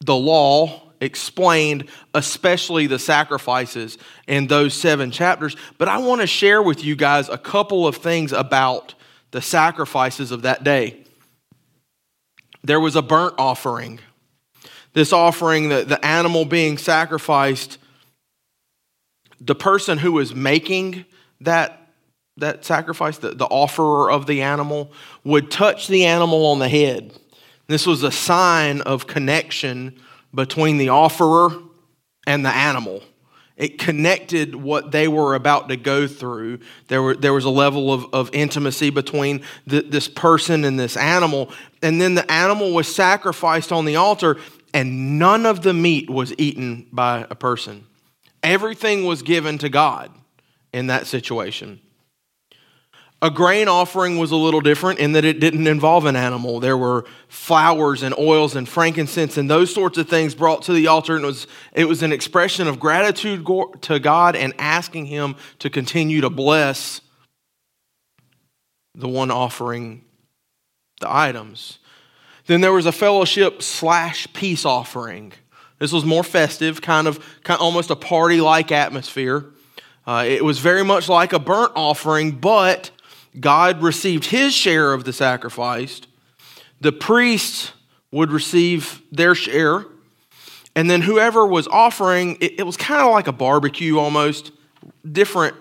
the 0.00 0.16
law 0.16 0.87
explained, 1.00 1.88
especially 2.14 2.86
the 2.86 2.98
sacrifices 2.98 3.98
in 4.26 4.46
those 4.46 4.74
seven 4.74 5.10
chapters. 5.10 5.56
But 5.78 5.88
I 5.88 5.98
want 5.98 6.20
to 6.20 6.26
share 6.26 6.62
with 6.62 6.84
you 6.84 6.96
guys 6.96 7.28
a 7.28 7.38
couple 7.38 7.86
of 7.86 7.96
things 7.96 8.32
about 8.32 8.94
the 9.30 9.42
sacrifices 9.42 10.30
of 10.30 10.42
that 10.42 10.64
day. 10.64 11.04
There 12.62 12.80
was 12.80 12.96
a 12.96 13.02
burnt 13.02 13.34
offering. 13.38 14.00
This 14.92 15.12
offering, 15.12 15.68
the, 15.68 15.84
the 15.84 16.04
animal 16.04 16.44
being 16.44 16.78
sacrificed, 16.78 17.78
the 19.40 19.54
person 19.54 19.98
who 19.98 20.12
was 20.12 20.34
making 20.34 21.04
that, 21.42 21.90
that 22.38 22.64
sacrifice, 22.64 23.18
the, 23.18 23.30
the 23.30 23.46
offerer 23.46 24.10
of 24.10 24.26
the 24.26 24.42
animal, 24.42 24.90
would 25.22 25.50
touch 25.50 25.86
the 25.86 26.04
animal 26.06 26.46
on 26.46 26.58
the 26.58 26.68
head. 26.68 27.12
This 27.68 27.86
was 27.86 28.02
a 28.02 28.10
sign 28.10 28.80
of 28.80 29.06
connection 29.06 30.00
between 30.34 30.78
the 30.78 30.90
offerer 30.90 31.50
and 32.26 32.44
the 32.44 32.54
animal. 32.54 33.02
It 33.56 33.78
connected 33.78 34.54
what 34.54 34.92
they 34.92 35.08
were 35.08 35.34
about 35.34 35.68
to 35.68 35.76
go 35.76 36.06
through. 36.06 36.60
There, 36.86 37.02
were, 37.02 37.16
there 37.16 37.32
was 37.32 37.44
a 37.44 37.50
level 37.50 37.92
of, 37.92 38.06
of 38.12 38.30
intimacy 38.32 38.90
between 38.90 39.42
the, 39.66 39.80
this 39.80 40.06
person 40.06 40.64
and 40.64 40.78
this 40.78 40.96
animal. 40.96 41.50
And 41.82 42.00
then 42.00 42.14
the 42.14 42.30
animal 42.30 42.72
was 42.72 42.94
sacrificed 42.94 43.72
on 43.72 43.84
the 43.84 43.96
altar, 43.96 44.36
and 44.72 45.18
none 45.18 45.44
of 45.44 45.62
the 45.62 45.74
meat 45.74 46.08
was 46.08 46.32
eaten 46.38 46.86
by 46.92 47.26
a 47.28 47.34
person. 47.34 47.84
Everything 48.44 49.04
was 49.04 49.22
given 49.22 49.58
to 49.58 49.68
God 49.68 50.12
in 50.72 50.86
that 50.86 51.08
situation. 51.08 51.80
A 53.20 53.30
grain 53.30 53.66
offering 53.66 54.16
was 54.16 54.30
a 54.30 54.36
little 54.36 54.60
different 54.60 55.00
in 55.00 55.12
that 55.12 55.24
it 55.24 55.40
didn't 55.40 55.66
involve 55.66 56.04
an 56.04 56.14
animal. 56.14 56.60
There 56.60 56.76
were 56.76 57.04
flowers 57.26 58.04
and 58.04 58.16
oils 58.16 58.54
and 58.54 58.68
frankincense 58.68 59.36
and 59.36 59.50
those 59.50 59.74
sorts 59.74 59.98
of 59.98 60.08
things 60.08 60.36
brought 60.36 60.62
to 60.62 60.72
the 60.72 60.86
altar, 60.86 61.16
and 61.16 61.24
it 61.24 61.26
was, 61.26 61.46
it 61.72 61.84
was 61.86 62.04
an 62.04 62.12
expression 62.12 62.68
of 62.68 62.78
gratitude 62.78 63.44
to 63.82 63.98
God 63.98 64.36
and 64.36 64.54
asking 64.58 65.06
Him 65.06 65.34
to 65.58 65.68
continue 65.68 66.20
to 66.20 66.30
bless 66.30 67.00
the 68.94 69.08
one 69.08 69.32
offering 69.32 70.04
the 71.00 71.12
items. 71.12 71.80
Then 72.46 72.60
there 72.60 72.72
was 72.72 72.86
a 72.86 72.92
fellowship 72.92 73.62
slash 73.62 74.32
peace 74.32 74.64
offering. 74.64 75.32
This 75.80 75.92
was 75.92 76.04
more 76.04 76.24
festive, 76.24 76.80
kind 76.82 77.08
of, 77.08 77.18
kind 77.42 77.58
of 77.58 77.62
almost 77.62 77.90
a 77.90 77.96
party 77.96 78.40
like 78.40 78.70
atmosphere. 78.70 79.44
Uh, 80.06 80.24
it 80.26 80.44
was 80.44 80.58
very 80.58 80.84
much 80.84 81.08
like 81.08 81.32
a 81.32 81.38
burnt 81.38 81.72
offering, 81.74 82.30
but 82.32 82.90
God 83.38 83.82
received 83.82 84.26
his 84.26 84.54
share 84.54 84.92
of 84.92 85.04
the 85.04 85.12
sacrifice, 85.12 86.00
the 86.80 86.92
priests 86.92 87.72
would 88.10 88.30
receive 88.30 89.02
their 89.12 89.34
share, 89.34 89.84
and 90.74 90.88
then 90.88 91.02
whoever 91.02 91.46
was 91.46 91.66
offering, 91.68 92.36
it, 92.40 92.60
it 92.60 92.62
was 92.62 92.76
kind 92.76 93.02
of 93.02 93.12
like 93.12 93.26
a 93.26 93.32
barbecue 93.32 93.98
almost, 93.98 94.52
different, 95.10 95.56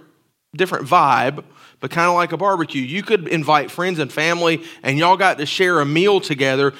different 0.56 0.88
vibe, 0.88 1.44
but 1.80 1.92
kind 1.92 2.08
of 2.08 2.16
like 2.16 2.32
a 2.32 2.38
barbecue. 2.38 2.82
You 2.82 3.04
could 3.04 3.28
invite 3.28 3.72
friends 3.72 4.00
and 4.00 4.12
family, 4.12 4.64
and 4.84 4.98
y'all 4.98 5.18
got 5.18 5.38
to 5.40 5.46
share 5.46 5.80
a 5.80 5.86
meal 5.86 6.22
together 6.22 6.74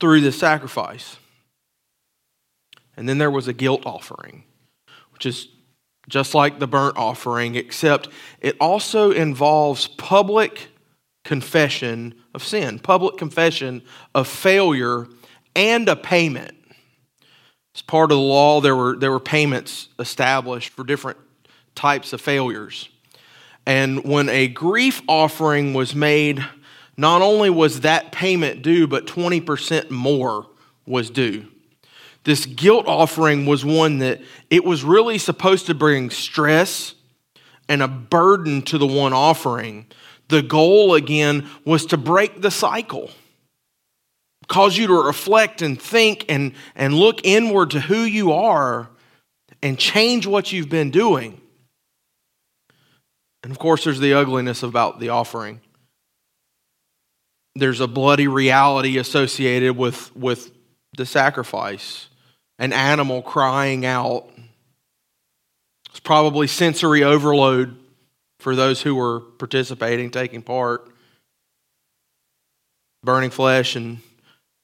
through 0.00 0.20
the 0.20 0.32
sacrifice. 0.32 1.16
And 2.96 3.08
then 3.08 3.18
there 3.18 3.30
was 3.30 3.48
a 3.48 3.52
guilt 3.52 3.82
offering, 3.84 4.44
which 5.12 5.26
is 5.26 5.48
just 6.08 6.34
like 6.34 6.58
the 6.58 6.66
burnt 6.66 6.96
offering, 6.96 7.54
except 7.54 8.08
it 8.40 8.56
also 8.60 9.10
involves 9.10 9.88
public 9.88 10.68
confession 11.24 12.14
of 12.34 12.44
sin, 12.44 12.78
public 12.78 13.16
confession 13.16 13.82
of 14.14 14.28
failure, 14.28 15.08
and 15.54 15.88
a 15.88 15.96
payment. 15.96 16.52
As 17.74 17.82
part 17.82 18.12
of 18.12 18.16
the 18.16 18.22
law, 18.22 18.60
there 18.60 18.76
were, 18.76 18.96
there 18.96 19.10
were 19.10 19.20
payments 19.20 19.88
established 19.98 20.72
for 20.72 20.84
different 20.84 21.18
types 21.74 22.12
of 22.12 22.20
failures. 22.20 22.88
And 23.66 24.04
when 24.04 24.28
a 24.28 24.46
grief 24.46 25.02
offering 25.08 25.74
was 25.74 25.94
made, 25.94 26.44
not 26.96 27.20
only 27.20 27.50
was 27.50 27.80
that 27.80 28.12
payment 28.12 28.62
due, 28.62 28.86
but 28.86 29.06
20% 29.06 29.90
more 29.90 30.46
was 30.86 31.10
due 31.10 31.48
this 32.26 32.44
guilt 32.44 32.88
offering 32.88 33.46
was 33.46 33.64
one 33.64 33.98
that 33.98 34.20
it 34.50 34.64
was 34.64 34.82
really 34.82 35.16
supposed 35.16 35.66
to 35.66 35.74
bring 35.74 36.10
stress 36.10 36.96
and 37.68 37.80
a 37.80 37.86
burden 37.86 38.62
to 38.62 38.78
the 38.78 38.86
one 38.86 39.12
offering. 39.12 39.86
The 40.26 40.42
goal, 40.42 40.94
again, 40.94 41.48
was 41.64 41.86
to 41.86 41.96
break 41.96 42.42
the 42.42 42.50
cycle, 42.50 43.12
cause 44.48 44.76
you 44.76 44.88
to 44.88 45.06
reflect 45.06 45.62
and 45.62 45.80
think 45.80 46.24
and, 46.28 46.54
and 46.74 46.94
look 46.94 47.20
inward 47.22 47.70
to 47.70 47.80
who 47.80 48.00
you 48.00 48.32
are 48.32 48.88
and 49.62 49.78
change 49.78 50.26
what 50.26 50.50
you've 50.50 50.68
been 50.68 50.90
doing. 50.90 51.40
And 53.44 53.52
of 53.52 53.60
course, 53.60 53.84
there's 53.84 54.00
the 54.00 54.14
ugliness 54.14 54.64
about 54.64 54.98
the 54.98 55.10
offering. 55.10 55.60
There's 57.54 57.78
a 57.78 57.86
bloody 57.86 58.26
reality 58.26 58.98
associated 58.98 59.76
with, 59.76 60.14
with 60.16 60.50
the 60.96 61.06
sacrifice 61.06 62.08
an 62.58 62.72
animal 62.72 63.22
crying 63.22 63.84
out. 63.84 64.28
It's 65.90 66.00
probably 66.00 66.46
sensory 66.46 67.02
overload 67.02 67.76
for 68.38 68.54
those 68.54 68.82
who 68.82 68.94
were 68.94 69.20
participating, 69.20 70.10
taking 70.10 70.42
part. 70.42 70.90
Burning 73.02 73.30
flesh 73.30 73.76
and 73.76 73.98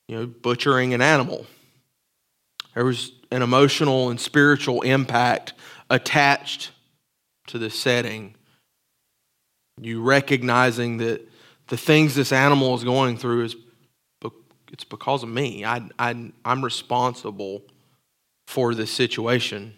you 0.09 0.17
know, 0.17 0.27
butchering 0.27 0.95
an 0.95 1.01
animal. 1.01 1.47
There 2.75 2.85
was 2.85 3.13
an 3.31 3.43
emotional 3.43 4.11
and 4.11 4.21
spiritual 4.21 4.83
impact 4.83 5.53
attached 5.89 6.71
to 7.49 7.59
this 7.59 7.79
setting, 7.79 8.35
you 9.81 10.03
recognizing 10.03 10.99
that 10.99 11.29
the 11.69 11.77
things 11.77 12.15
this 12.15 12.33
animal 12.33 12.75
is 12.75 12.85
going 12.85 13.17
through 13.17 13.45
is 13.45 13.57
it's 14.73 14.85
because 14.85 15.23
of 15.23 15.29
me. 15.29 15.65
I, 15.65 15.89
I, 15.99 16.33
I'm 16.45 16.65
responsible 16.65 17.63
for 18.47 18.75
this 18.75 18.91
situation. 18.91 19.75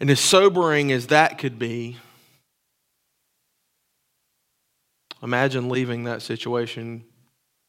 And 0.00 0.10
as 0.10 0.20
sobering 0.20 0.90
as 0.90 1.08
that 1.08 1.38
could 1.38 1.58
be, 1.58 1.98
imagine 5.22 5.68
leaving 5.68 6.04
that 6.04 6.22
situation 6.22 7.04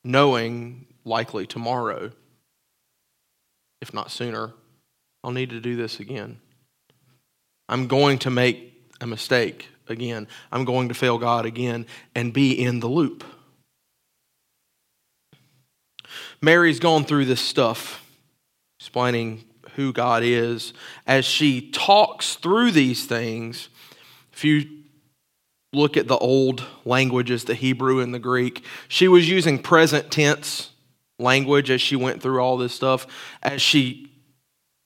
knowing 0.04 0.88
likely 1.06 1.46
tomorrow, 1.46 2.12
if 3.82 3.94
not 3.94 4.12
sooner, 4.12 4.54
I'll 5.24 5.32
need 5.32 5.52
to 5.52 5.60
do 5.60 5.76
this 5.76 6.00
again. 6.00 6.40
I'm 7.70 7.88
going 7.88 8.20
to 8.20 8.30
make 8.30 8.74
a 9.00 9.08
mistake 9.08 9.70
again. 9.88 10.28
I'm 10.52 10.66
going 10.66 10.90
to 10.90 10.94
fail 10.94 11.18
God 11.18 11.46
again 11.46 11.86
and 12.16 12.34
be 12.34 12.52
in 12.52 12.80
the 12.80 12.88
loop. 12.88 13.24
Mary's 16.42 16.80
gone 16.80 17.06
through 17.06 17.26
this 17.26 17.42
stuff, 17.42 18.03
explaining 18.84 19.46
who 19.78 19.94
God 19.94 20.24
is. 20.24 20.74
As 21.08 21.24
she 21.24 21.72
talks 21.72 22.36
through 22.36 22.72
these 22.72 23.06
things, 23.06 23.70
if 24.34 24.44
you 24.44 24.66
look 25.72 25.96
at 25.96 26.10
the 26.10 26.18
old 26.18 26.66
languages, 26.84 27.46
the 27.46 27.56
Hebrew 27.56 28.02
and 28.02 28.14
the 28.14 28.20
Greek, 28.20 28.66
she 28.90 29.08
was 29.08 29.30
using 29.30 29.58
present 29.58 30.12
tense 30.12 30.72
language 31.18 31.72
as 31.72 31.80
she 31.80 31.96
went 31.96 32.22
through 32.22 32.42
all 32.42 32.58
this 32.58 32.76
stuff. 32.76 33.08
As 33.42 33.62
she 33.62 34.12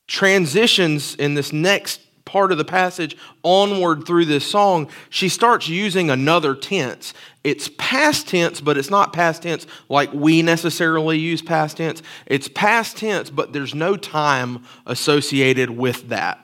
transitions 0.06 1.16
in 1.16 1.34
this 1.34 1.51
next 1.51 2.00
part 2.27 2.51
of 2.51 2.60
the 2.60 2.65
passage 2.65 3.17
onward 3.41 4.05
through 4.05 4.25
this 4.25 4.46
song, 4.46 4.89
she 5.10 5.29
starts 5.29 5.67
using 5.67 6.12
another 6.12 6.53
tense. 6.53 7.13
It's 7.43 7.69
past 7.77 8.27
tense, 8.27 8.62
but 8.62 8.77
it's 8.77 8.89
not 8.89 9.13
past 9.13 9.43
tense 9.43 9.65
like 9.89 10.13
we 10.13 10.41
necessarily 10.41 11.17
use 11.17 11.41
past 11.41 11.77
tense. 11.77 12.03
It's 12.27 12.50
past 12.50 12.98
tense, 12.98 13.29
but 13.29 13.53
there's 13.53 13.74
no 13.74 13.96
time 13.96 14.65
associated 14.86 15.72
with 15.72 16.10
that. 16.10 16.43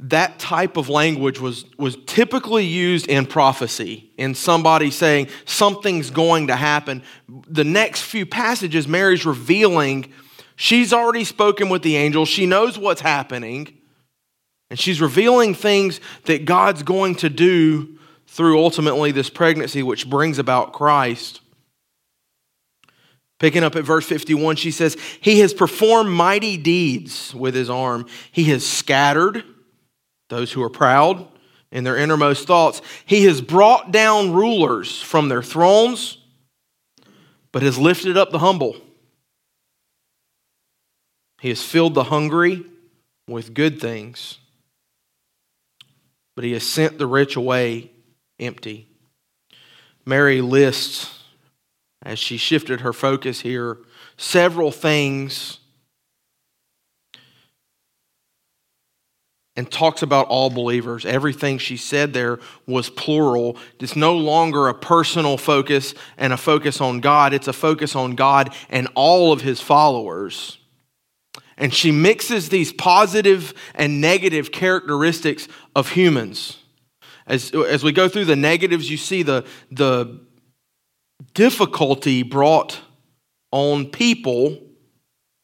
That 0.00 0.38
type 0.38 0.76
of 0.76 0.88
language 0.88 1.40
was, 1.40 1.64
was 1.76 1.96
typically 2.06 2.64
used 2.64 3.08
in 3.08 3.26
prophecy, 3.26 4.12
in 4.16 4.34
somebody 4.34 4.90
saying 4.90 5.28
something's 5.44 6.10
going 6.10 6.46
to 6.48 6.56
happen. 6.56 7.02
The 7.28 7.64
next 7.64 8.02
few 8.02 8.26
passages, 8.26 8.86
Mary's 8.86 9.26
revealing 9.26 10.12
she's 10.56 10.92
already 10.92 11.24
spoken 11.24 11.68
with 11.68 11.82
the 11.82 11.96
angel, 11.96 12.26
she 12.26 12.46
knows 12.46 12.78
what's 12.78 13.00
happening 13.00 13.80
and 14.74 14.80
she's 14.80 15.00
revealing 15.00 15.54
things 15.54 16.00
that 16.24 16.46
God's 16.46 16.82
going 16.82 17.14
to 17.14 17.30
do 17.30 17.96
through 18.26 18.58
ultimately 18.58 19.12
this 19.12 19.30
pregnancy, 19.30 19.84
which 19.84 20.10
brings 20.10 20.40
about 20.40 20.72
Christ. 20.72 21.40
Picking 23.38 23.62
up 23.62 23.76
at 23.76 23.84
verse 23.84 24.04
51, 24.04 24.56
she 24.56 24.72
says, 24.72 24.96
He 25.20 25.38
has 25.38 25.54
performed 25.54 26.10
mighty 26.10 26.56
deeds 26.56 27.32
with 27.36 27.54
his 27.54 27.70
arm. 27.70 28.06
He 28.32 28.46
has 28.46 28.66
scattered 28.66 29.44
those 30.28 30.50
who 30.50 30.60
are 30.64 30.68
proud 30.68 31.28
in 31.70 31.84
their 31.84 31.96
innermost 31.96 32.48
thoughts. 32.48 32.82
He 33.06 33.26
has 33.26 33.40
brought 33.40 33.92
down 33.92 34.32
rulers 34.32 35.00
from 35.00 35.28
their 35.28 35.44
thrones, 35.44 36.18
but 37.52 37.62
has 37.62 37.78
lifted 37.78 38.16
up 38.16 38.32
the 38.32 38.40
humble. 38.40 38.74
He 41.40 41.50
has 41.50 41.62
filled 41.62 41.94
the 41.94 42.02
hungry 42.02 42.64
with 43.28 43.54
good 43.54 43.80
things 43.80 44.40
but 46.34 46.44
he 46.44 46.52
has 46.52 46.64
sent 46.64 46.98
the 46.98 47.06
rich 47.06 47.36
away 47.36 47.90
empty. 48.38 48.88
Mary 50.04 50.40
lists, 50.40 51.22
as 52.02 52.18
she 52.18 52.36
shifted 52.36 52.80
her 52.80 52.92
focus 52.92 53.40
here, 53.40 53.78
several 54.16 54.70
things 54.70 55.58
and 59.56 59.70
talks 59.70 60.02
about 60.02 60.26
all 60.26 60.50
believers. 60.50 61.06
Everything 61.06 61.58
she 61.58 61.76
said 61.76 62.12
there 62.12 62.40
was 62.66 62.90
plural. 62.90 63.56
It's 63.78 63.96
no 63.96 64.16
longer 64.16 64.68
a 64.68 64.74
personal 64.74 65.36
focus 65.36 65.94
and 66.18 66.32
a 66.32 66.36
focus 66.36 66.80
on 66.80 67.00
God, 67.00 67.32
it's 67.32 67.48
a 67.48 67.52
focus 67.52 67.94
on 67.94 68.14
God 68.14 68.54
and 68.68 68.88
all 68.94 69.32
of 69.32 69.42
his 69.42 69.60
followers. 69.60 70.58
And 71.56 71.72
she 71.72 71.92
mixes 71.92 72.48
these 72.48 72.72
positive 72.72 73.54
and 73.74 74.00
negative 74.00 74.50
characteristics 74.50 75.48
of 75.76 75.90
humans. 75.90 76.58
As, 77.26 77.52
as 77.52 77.82
we 77.82 77.92
go 77.92 78.08
through 78.08 78.26
the 78.26 78.36
negatives, 78.36 78.90
you 78.90 78.96
see 78.96 79.22
the, 79.22 79.46
the 79.70 80.20
difficulty 81.32 82.22
brought 82.22 82.80
on 83.50 83.86
people 83.86 84.58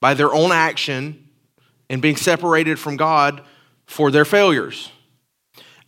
by 0.01 0.15
their 0.15 0.35
own 0.35 0.53
action 0.53 1.29
and 1.89 2.03
being 2.03 2.17
separated 2.17 2.79
from 2.79 2.97
God 2.97 3.43
for 3.87 4.11
their 4.11 4.25
failures. 4.25 4.91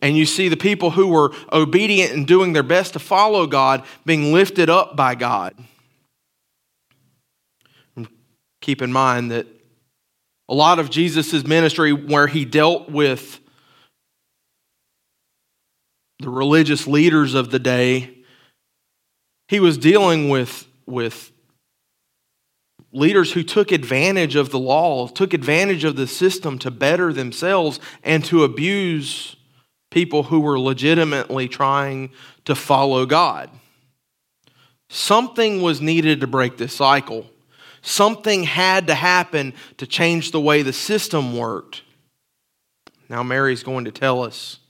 And 0.01 0.17
you 0.17 0.27
see 0.27 0.49
the 0.49 0.57
people 0.57 0.91
who 0.91 1.09
were 1.09 1.33
obedient 1.53 2.13
and 2.13 2.27
doing 2.27 2.53
their 2.53 2.65
best 2.65 2.95
to 2.95 2.99
follow 2.99 3.47
God 3.47 3.85
being 4.05 4.33
lifted 4.33 4.69
up 4.69 4.97
by 4.97 5.15
God. 5.15 5.55
Keep 8.61 8.83
in 8.83 8.93
mind 8.93 9.31
that 9.31 9.47
a 10.53 10.55
lot 10.55 10.79
of 10.79 10.91
Jesus' 10.91 11.47
ministry 11.47 11.95
where 11.95 12.27
he 12.27 12.45
dealt 12.45 12.91
with 12.91 13.41
the 16.19 16.29
religious 16.29 16.87
leaders 16.87 17.33
of 17.33 17.51
the 17.51 17.59
day, 17.59 18.19
he 19.49 19.61
was 19.61 19.79
dealing 19.79 20.29
with, 20.29 20.67
with 20.85 21.33
leaders 22.93 23.33
who 23.33 23.43
took 23.43 23.73
advantage 23.73 24.37
of 24.37 24.51
the 24.51 24.59
law, 24.59 25.09
took 25.09 25.33
advantage 25.33 25.85
of 25.85 25.97
the 25.97 26.07
system 26.07 26.59
to 26.59 26.71
better 26.71 27.15
themselves 27.15 27.81
and 28.05 28.23
to 28.27 28.45
abuse 28.45 29.37
people 29.91 30.25
who 30.25 30.41
were 30.41 30.61
legitimately 30.61 31.49
trying 31.49 32.11
to 32.45 32.55
follow 32.55 33.07
God. 33.07 33.49
Something 34.91 35.63
was 35.63 35.81
needed 35.81 36.21
to 36.21 36.27
break 36.27 36.59
this 36.59 36.75
cycle. 36.75 37.32
Something 37.83 38.45
had 38.45 38.87
to 38.87 38.95
happen 38.95 39.55
to 39.79 39.87
change 39.87 40.31
the 40.31 40.41
way 40.41 40.63
the 40.63 40.73
system 40.73 41.37
worked. 41.37 41.83
Now, 43.09 43.25
Mary's 43.25 43.65
going 43.65 43.85
to 43.85 43.93
tell 43.93 44.23
us 44.23 44.61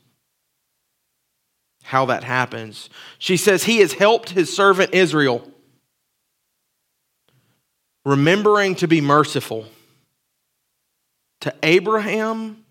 how 1.84 2.06
that 2.06 2.24
happens. 2.24 2.88
She 3.18 3.36
says, 3.36 3.64
He 3.64 3.78
has 3.78 3.92
helped 3.92 4.30
His 4.30 4.54
servant 4.54 4.94
Israel, 4.94 5.46
remembering 8.06 8.74
to 8.76 8.88
be 8.88 9.02
merciful 9.02 9.66
to 11.42 11.54
Abraham 11.62 12.64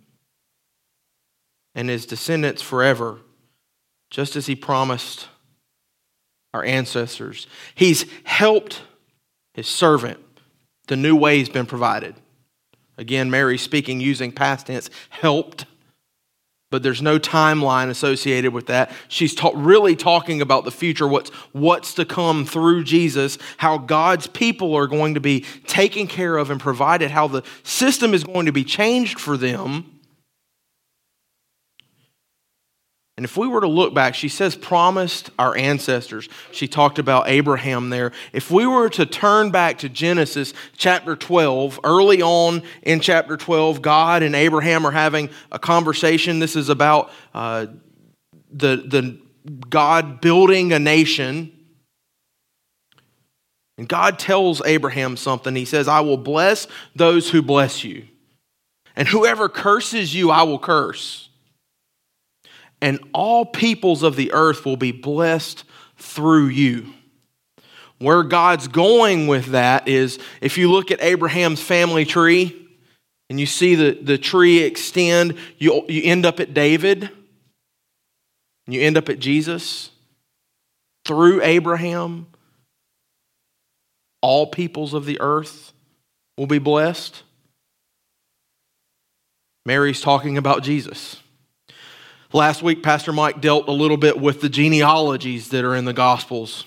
and 1.76 1.88
his 1.88 2.06
descendants 2.06 2.62
forever, 2.62 3.20
just 4.10 4.36
as 4.36 4.48
He 4.48 4.56
promised 4.56 5.28
our 6.54 6.64
ancestors. 6.64 7.48
He's 7.76 8.06
helped 8.24 8.82
His 9.54 9.68
servant 9.68 10.20
the 10.92 10.98
new 10.98 11.16
way 11.16 11.40
has 11.40 11.48
been 11.48 11.66
provided. 11.66 12.14
Again, 12.98 13.32
Mary 13.32 13.58
speaking 13.58 14.02
using 14.02 14.30
past 14.30 14.68
tense, 14.68 14.90
helped, 15.10 15.64
but 16.70 16.84
there's 16.84 17.02
no 17.02 17.18
timeline 17.18 17.88
associated 17.88 18.52
with 18.52 18.66
that. 18.66 18.92
She's 19.08 19.34
ta- 19.34 19.54
really 19.56 19.96
talking 19.96 20.42
about 20.42 20.66
the 20.66 20.72
future, 20.72 21.08
what's, 21.08 21.30
what's 21.54 21.94
to 21.94 22.04
come 22.04 22.46
through 22.46 22.84
Jesus, 22.84 23.38
how 23.56 23.78
God's 23.78 24.28
people 24.28 24.76
are 24.76 24.86
going 24.86 25.14
to 25.14 25.22
be 25.22 25.46
taken 25.66 26.08
care 26.08 26.36
of 26.36 26.50
and 26.50 26.60
provided, 26.60 27.12
how 27.12 27.30
the 27.30 27.44
system 27.64 28.14
is 28.14 28.26
going 28.26 28.46
to 28.48 28.52
be 28.52 28.66
changed 28.66 29.18
for 29.18 29.38
them 29.38 30.01
And 33.22 33.26
if 33.28 33.38
we 33.38 33.48
were 33.48 33.62
to 33.62 33.68
look 33.68 33.94
back, 33.94 34.16
she 34.16 34.30
says 34.30 34.56
promised 34.56 35.30
our 35.38 35.56
ancestors. 35.56 36.28
She 36.52 36.68
talked 36.68 36.98
about 36.98 37.30
Abraham 37.30 37.92
there. 37.92 38.14
If 38.34 38.50
we 38.50 38.66
were 38.66 38.90
to 38.90 39.06
turn 39.06 39.52
back 39.52 39.78
to 39.78 39.90
Genesis 39.90 40.56
chapter 40.76 41.16
12, 41.16 41.82
early 41.84 42.24
on 42.24 42.64
in 42.82 43.00
chapter 43.00 43.38
12, 43.38 43.84
God 43.84 44.24
and 44.24 44.34
Abraham 44.34 44.88
are 44.88 44.92
having 44.92 45.30
a 45.52 45.60
conversation. 45.60 46.40
This 46.40 46.56
is 46.56 46.70
about 46.70 47.12
uh, 47.36 47.68
the, 48.52 48.78
the 48.78 49.20
God 49.70 50.20
building 50.20 50.74
a 50.74 50.80
nation. 50.80 51.52
And 53.78 53.88
God 53.88 54.18
tells 54.18 54.64
Abraham 54.66 55.16
something. 55.16 55.56
He 55.56 55.66
says, 55.66 55.88
I 55.88 56.00
will 56.00 56.18
bless 56.18 56.66
those 56.96 57.30
who 57.30 57.44
bless 57.44 57.84
you. 57.84 58.08
And 58.96 59.08
whoever 59.08 59.48
curses 59.48 60.16
you, 60.16 60.32
I 60.32 60.42
will 60.42 60.58
curse 60.58 61.28
and 62.82 63.00
all 63.14 63.46
peoples 63.46 64.04
of 64.04 64.16
the 64.16 64.32
earth 64.34 64.66
will 64.66 64.78
be 64.78 64.92
blessed 64.92 65.64
through 65.98 66.48
you. 66.48 66.94
Where 68.00 68.24
God's 68.24 68.68
going 68.68 69.28
with 69.28 69.48
that 69.48 69.88
is 69.88 70.18
if 70.42 70.58
you 70.58 70.72
look 70.72 70.90
at 70.90 71.04
Abraham's 71.04 71.62
family 71.62 72.06
tree, 72.06 72.58
and 73.32 73.40
you 73.40 73.46
see 73.46 73.76
the, 73.76 73.92
the 73.92 74.18
tree 74.18 74.60
extend, 74.60 75.38
you, 75.58 75.86
you 75.88 76.02
end 76.04 76.26
up 76.26 76.42
at 76.42 76.54
David, 76.54 77.10
you 78.68 78.82
end 78.82 78.98
up 78.98 79.08
at 79.08 79.20
Jesus. 79.20 79.90
Through 81.06 81.42
Abraham, 81.42 82.28
all 84.22 84.48
peoples 84.48 84.94
of 84.94 85.06
the 85.06 85.22
earth 85.22 85.72
will 86.38 86.46
be 86.46 86.60
blessed. 86.60 87.24
Mary's 89.66 90.02
talking 90.02 90.38
about 90.38 90.62
Jesus. 90.62 91.21
Last 92.34 92.64
week, 92.64 92.82
Pastor 92.82 93.12
Mike 93.12 93.42
dealt 93.42 93.68
a 93.68 93.74
little 93.74 93.98
bit 93.98 94.18
with 94.18 94.40
the 94.40 94.48
genealogies 94.48 95.50
that 95.50 95.66
are 95.66 95.76
in 95.76 95.84
the 95.84 95.92
Gospels. 95.92 96.66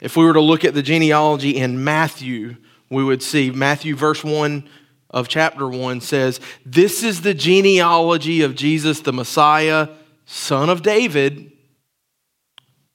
If 0.00 0.16
we 0.16 0.24
were 0.24 0.32
to 0.32 0.40
look 0.40 0.64
at 0.64 0.72
the 0.72 0.82
genealogy 0.82 1.58
in 1.58 1.84
Matthew, 1.84 2.56
we 2.88 3.04
would 3.04 3.22
see 3.22 3.50
Matthew, 3.50 3.94
verse 3.94 4.24
1 4.24 4.66
of 5.10 5.28
chapter 5.28 5.68
1 5.68 6.00
says, 6.00 6.40
This 6.64 7.02
is 7.02 7.20
the 7.20 7.34
genealogy 7.34 8.40
of 8.40 8.54
Jesus, 8.54 9.00
the 9.00 9.12
Messiah, 9.12 9.88
son 10.24 10.70
of 10.70 10.82
David, 10.82 11.52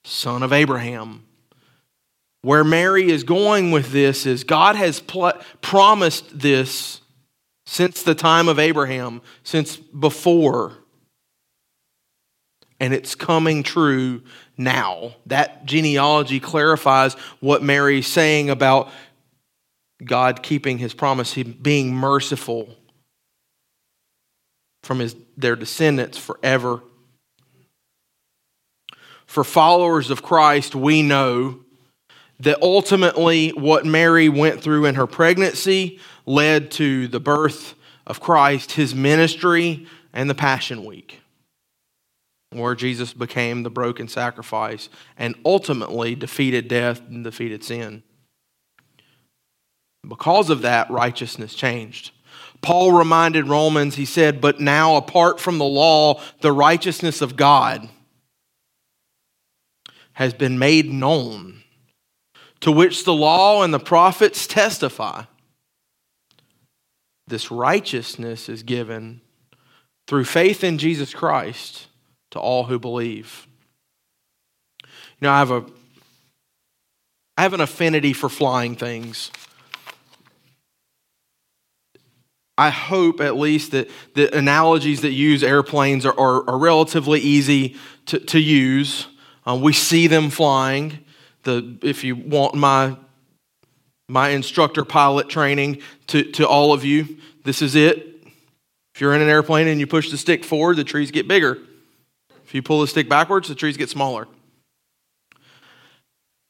son 0.04 0.42
of 0.42 0.52
Abraham. 0.52 1.24
Where 2.42 2.64
Mary 2.64 3.12
is 3.12 3.24
going 3.24 3.70
with 3.70 3.92
this 3.92 4.26
is 4.26 4.44
God 4.44 4.76
has 4.76 5.00
pl- 5.00 5.34
promised 5.62 6.40
this 6.40 7.02
since 7.68 8.02
the 8.02 8.16
time 8.16 8.48
of 8.48 8.58
Abraham, 8.58 9.22
since 9.44 9.78
before. 9.78 10.81
And 12.82 12.96
it's 12.96 13.13
coming 13.13 13.62
true 13.62 14.24
now. 14.58 15.13
That 15.28 15.65
genealogy 15.65 16.39
clarifies 16.39 17.13
what 17.39 17.62
Mary's 17.62 18.08
saying 18.08 18.50
about 18.50 18.89
God 20.04 20.41
keeping 20.41 20.80
his 20.80 20.94
promise, 20.94 21.36
being 21.36 21.96
merciful 21.96 22.76
from 24.82 24.98
his, 24.98 25.15
their 25.38 25.56
descendants 25.56 26.17
forever. 26.17 26.82
For 29.28 29.44
followers 29.44 30.10
of 30.10 30.24
Christ, 30.24 30.76
we 30.76 31.04
know 31.04 31.60
that 32.39 32.63
ultimately 32.63 33.50
what 33.52 33.86
Mary 33.86 34.28
went 34.28 34.62
through 34.62 34.86
in 34.86 34.96
her 34.96 35.06
pregnancy 35.06 36.00
led 36.26 36.72
to 36.72 37.08
the 37.08 37.20
birth 37.20 37.76
of 38.08 38.20
Christ, 38.20 38.72
his 38.72 38.96
ministry, 38.96 39.86
and 40.12 40.28
the 40.28 40.36
Passion 40.36 40.84
Week, 40.84 41.20
where 42.52 42.76
Jesus 42.76 43.14
became 43.14 43.64
the 43.64 43.70
broken 43.70 44.08
sacrifice 44.08 44.90
and 45.18 45.36
ultimately 45.46 46.16
defeated 46.16 46.68
death 46.68 47.02
and 47.08 47.24
defeated 47.24 47.64
sin. 47.64 48.04
Because 50.08 50.50
of 50.50 50.62
that, 50.64 50.90
righteousness 50.92 51.54
changed. 51.54 52.12
Paul 52.62 52.92
reminded 52.92 53.48
Romans, 53.48 53.96
he 53.96 54.06
said, 54.06 54.42
But 54.42 54.60
now, 54.60 54.96
apart 54.98 55.40
from 55.40 55.58
the 55.58 55.66
law, 55.66 56.22
the 56.42 56.52
righteousness 56.52 57.22
of 57.22 57.36
God 57.36 57.90
has 60.14 60.34
been 60.34 60.60
made 60.60 60.92
known 60.92 61.64
to 62.60 62.72
which 62.72 63.06
the 63.06 63.14
law 63.14 63.64
and 63.64 63.74
the 63.74 63.80
prophets 63.80 64.46
testify. 64.46 65.24
This 67.28 67.50
righteousness 67.50 68.50
is 68.50 68.62
given 68.62 69.22
through 70.08 70.26
faith 70.26 70.64
in 70.64 70.78
Jesus 70.78 71.14
Christ 71.14 71.88
to 72.32 72.39
all 72.39 72.65
who 72.65 72.80
believe. 72.80 73.48
You 74.84 74.89
know, 75.28 75.32
I 75.32 75.39
have 75.39 75.52
a 75.52 75.65
I 77.38 77.44
have 77.44 77.54
an 77.54 77.62
affinity 77.62 78.13
for 78.13 78.30
flying 78.30 78.76
things. 78.76 79.32
I 82.58 82.70
hope 82.70 83.22
at 83.22 83.38
least 83.38 83.72
that 83.72 83.89
the 84.13 84.36
analogies 84.38 85.02
that 85.02 85.12
use 85.12 85.41
airplanes 85.41 86.06
are, 86.06 86.20
are, 86.20 86.48
are 86.48 86.58
relatively 86.60 87.20
easy 87.20 87.76
to, 88.08 88.20
to 88.20 88.39
use. 88.39 89.08
Um, 89.46 89.62
we 89.62 89.74
see 89.74 90.06
them 90.08 90.30
flying 90.30 91.00
the 91.44 91.78
if 91.82 92.04
you 92.04 92.15
want 92.15 92.54
my 92.54 92.96
my 94.08 94.30
instructor 94.30 94.84
pilot 94.84 95.30
training 95.30 95.82
to, 96.08 96.24
to 96.34 96.46
all 96.46 96.74
of 96.74 96.84
you, 96.84 97.17
this 97.46 97.62
is 97.62 97.76
it. 97.76 98.22
If 98.94 99.00
you're 99.00 99.15
in 99.15 99.22
an 99.22 99.30
airplane 99.30 99.67
and 99.67 99.80
you 99.80 99.88
push 99.88 100.12
the 100.12 100.17
stick 100.17 100.44
forward, 100.44 100.76
the 100.76 100.84
trees 100.84 101.12
get 101.12 101.30
bigger. 101.30 101.58
If 102.52 102.56
you 102.56 102.62
pull 102.62 102.82
the 102.82 102.88
stick 102.88 103.08
backwards, 103.08 103.48
the 103.48 103.56
trees 103.56 103.78
get 103.78 103.90
smaller. 103.90 104.28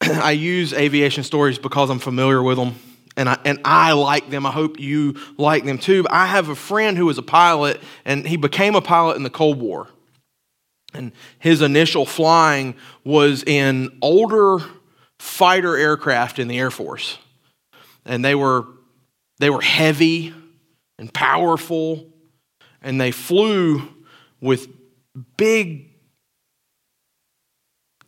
I 0.02 0.32
use 0.32 0.72
aviation 0.72 1.22
stories 1.22 1.58
because 1.58 1.90
I'm 1.90 2.00
familiar 2.00 2.42
with 2.42 2.58
them 2.58 2.74
and 3.16 3.28
I, 3.28 3.38
and 3.44 3.60
I 3.64 3.92
like 3.92 4.28
them. 4.28 4.44
I 4.44 4.50
hope 4.50 4.80
you 4.80 5.14
like 5.36 5.64
them 5.64 5.78
too. 5.78 6.04
I 6.10 6.26
have 6.26 6.48
a 6.48 6.56
friend 6.56 6.98
who 6.98 7.06
was 7.06 7.18
a 7.18 7.22
pilot 7.22 7.80
and 8.04 8.26
he 8.26 8.36
became 8.36 8.74
a 8.74 8.80
pilot 8.80 9.14
in 9.16 9.22
the 9.22 9.30
Cold 9.30 9.60
War. 9.60 9.90
And 10.92 11.12
his 11.38 11.62
initial 11.62 12.04
flying 12.04 12.74
was 13.04 13.44
in 13.44 13.96
older 14.02 14.58
fighter 15.20 15.76
aircraft 15.76 16.40
in 16.40 16.48
the 16.48 16.58
Air 16.58 16.72
Force. 16.72 17.16
And 18.04 18.24
they 18.24 18.34
were, 18.34 18.66
they 19.38 19.50
were 19.50 19.62
heavy 19.62 20.34
and 20.98 21.14
powerful, 21.14 22.12
and 22.82 23.00
they 23.00 23.12
flew 23.12 23.88
with 24.40 24.66
big 25.36 25.91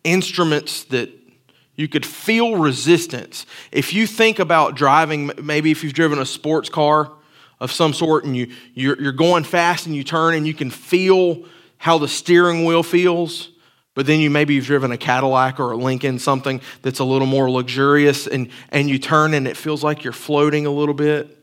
instruments 0.05 0.85
that 0.85 1.11
you 1.77 1.89
could 1.89 2.07
feel 2.07 2.57
resistance. 2.57 3.47
If 3.73 3.93
you 3.93 4.07
think 4.07 4.39
about 4.39 4.77
driving, 4.77 5.31
maybe 5.43 5.71
if 5.71 5.83
you've 5.83 5.95
driven 5.95 6.19
a 6.19 6.27
sports 6.27 6.69
car 6.69 7.11
of 7.61 7.73
some 7.73 7.93
sort 7.93 8.25
and 8.25 8.37
you, 8.37 8.53
you're, 8.75 9.01
you're 9.01 9.13
going 9.13 9.43
fast 9.43 9.87
and 9.87 9.97
you 9.97 10.05
turn 10.05 10.35
and 10.35 10.47
you 10.47 10.55
can 10.55 10.71
feel 10.71 11.45
how 11.79 11.99
the 11.99 12.09
steering 12.09 12.65
wheel 12.65 12.83
feels 12.83 13.51
but 13.95 14.07
then 14.07 14.21
you 14.21 14.29
maybe 14.29 14.55
you've 14.55 14.67
driven 14.67 14.91
a 14.93 14.99
Cadillac 14.99 15.61
or 15.61 15.71
a 15.73 15.77
Lincoln, 15.77 16.19
something 16.19 16.61
that's 16.83 16.99
a 16.99 17.05
little 17.05 17.27
more 17.27 17.51
luxurious, 17.51 18.27
and, 18.27 18.51
and 18.71 18.91
you 18.91 18.99
turn 18.99 19.35
and 19.35 19.47
it 19.47 19.57
feels 19.57 19.83
like 19.85 20.03
you're 20.03 20.13
floating 20.13 20.67
a 20.67 20.71
little 20.71 20.95
bit. 20.95 21.34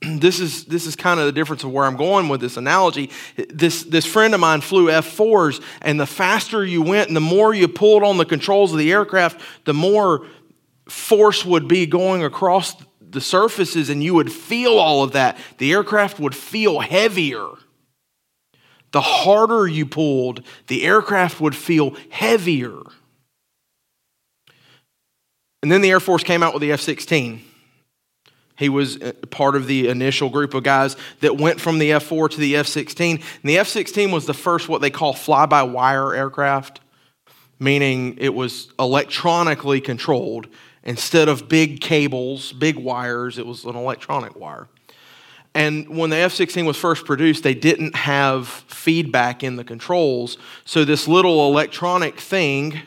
This 0.18 0.38
is, 0.38 0.64
this 0.66 0.86
is 0.86 0.94
kind 0.94 1.18
of 1.18 1.26
the 1.26 1.32
difference 1.32 1.64
of 1.64 1.72
where 1.72 1.84
I'm 1.84 1.96
going 1.96 2.28
with 2.28 2.40
this 2.40 2.56
analogy. 2.56 3.10
This, 3.48 3.82
this 3.82 4.06
friend 4.06 4.32
of 4.32 4.40
mine 4.40 4.60
flew 4.60 4.86
F4s, 4.86 5.62
and 5.82 5.98
the 5.98 6.06
faster 6.06 6.64
you 6.64 6.82
went 6.82 7.08
and 7.08 7.16
the 7.16 7.20
more 7.20 7.52
you 7.52 7.66
pulled 7.66 8.04
on 8.04 8.16
the 8.16 8.24
controls 8.24 8.72
of 8.72 8.78
the 8.78 8.92
aircraft, 8.92 9.40
the 9.64 9.74
more 9.74 10.26
force 10.88 11.44
would 11.44 11.66
be 11.66 11.84
going 11.84 12.22
across 12.22 12.76
the 13.00 13.20
surfaces, 13.20 13.90
and 13.90 14.02
you 14.02 14.14
would 14.14 14.32
feel 14.32 14.78
all 14.78 15.02
of 15.02 15.12
that. 15.12 15.36
The 15.58 15.72
aircraft 15.72 16.20
would 16.20 16.34
feel 16.34 16.78
heavier 16.80 17.48
the 18.92 19.00
harder 19.00 19.66
you 19.66 19.86
pulled, 19.86 20.42
the 20.66 20.84
aircraft 20.84 21.40
would 21.40 21.54
feel 21.54 21.96
heavier. 22.10 22.78
And 25.62 25.72
then 25.72 25.80
the 25.80 25.90
Air 25.90 26.00
Force 26.00 26.22
came 26.22 26.42
out 26.42 26.54
with 26.54 26.62
the 26.62 26.72
F 26.72 26.80
16. 26.80 27.42
He 28.58 28.68
was 28.68 29.00
uh, 29.00 29.12
part 29.30 29.54
of 29.54 29.68
the 29.68 29.88
initial 29.88 30.30
group 30.30 30.52
of 30.52 30.64
guys 30.64 30.96
that 31.20 31.36
went 31.36 31.60
from 31.60 31.78
the 31.78 31.92
F 31.92 32.02
4 32.02 32.28
to 32.30 32.40
the 32.40 32.56
F 32.56 32.66
16. 32.66 33.16
And 33.16 33.24
the 33.44 33.56
F 33.58 33.68
16 33.68 34.10
was 34.10 34.26
the 34.26 34.34
first, 34.34 34.68
what 34.68 34.80
they 34.80 34.90
call 34.90 35.12
fly 35.12 35.46
by 35.46 35.62
wire 35.62 36.12
aircraft, 36.12 36.80
meaning 37.60 38.16
it 38.18 38.34
was 38.34 38.72
electronically 38.78 39.80
controlled. 39.80 40.48
Instead 40.82 41.28
of 41.28 41.48
big 41.48 41.80
cables, 41.80 42.52
big 42.52 42.76
wires, 42.76 43.38
it 43.38 43.46
was 43.46 43.64
an 43.64 43.76
electronic 43.76 44.34
wire. 44.34 44.68
And 45.54 45.96
when 45.96 46.10
the 46.10 46.16
F 46.16 46.32
16 46.32 46.66
was 46.66 46.76
first 46.76 47.04
produced, 47.04 47.44
they 47.44 47.54
didn't 47.54 47.94
have 47.94 48.48
feedback 48.48 49.44
in 49.44 49.54
the 49.54 49.64
controls. 49.64 50.36
So, 50.64 50.84
this 50.84 51.06
little 51.06 51.48
electronic 51.48 52.18
thing, 52.18 52.80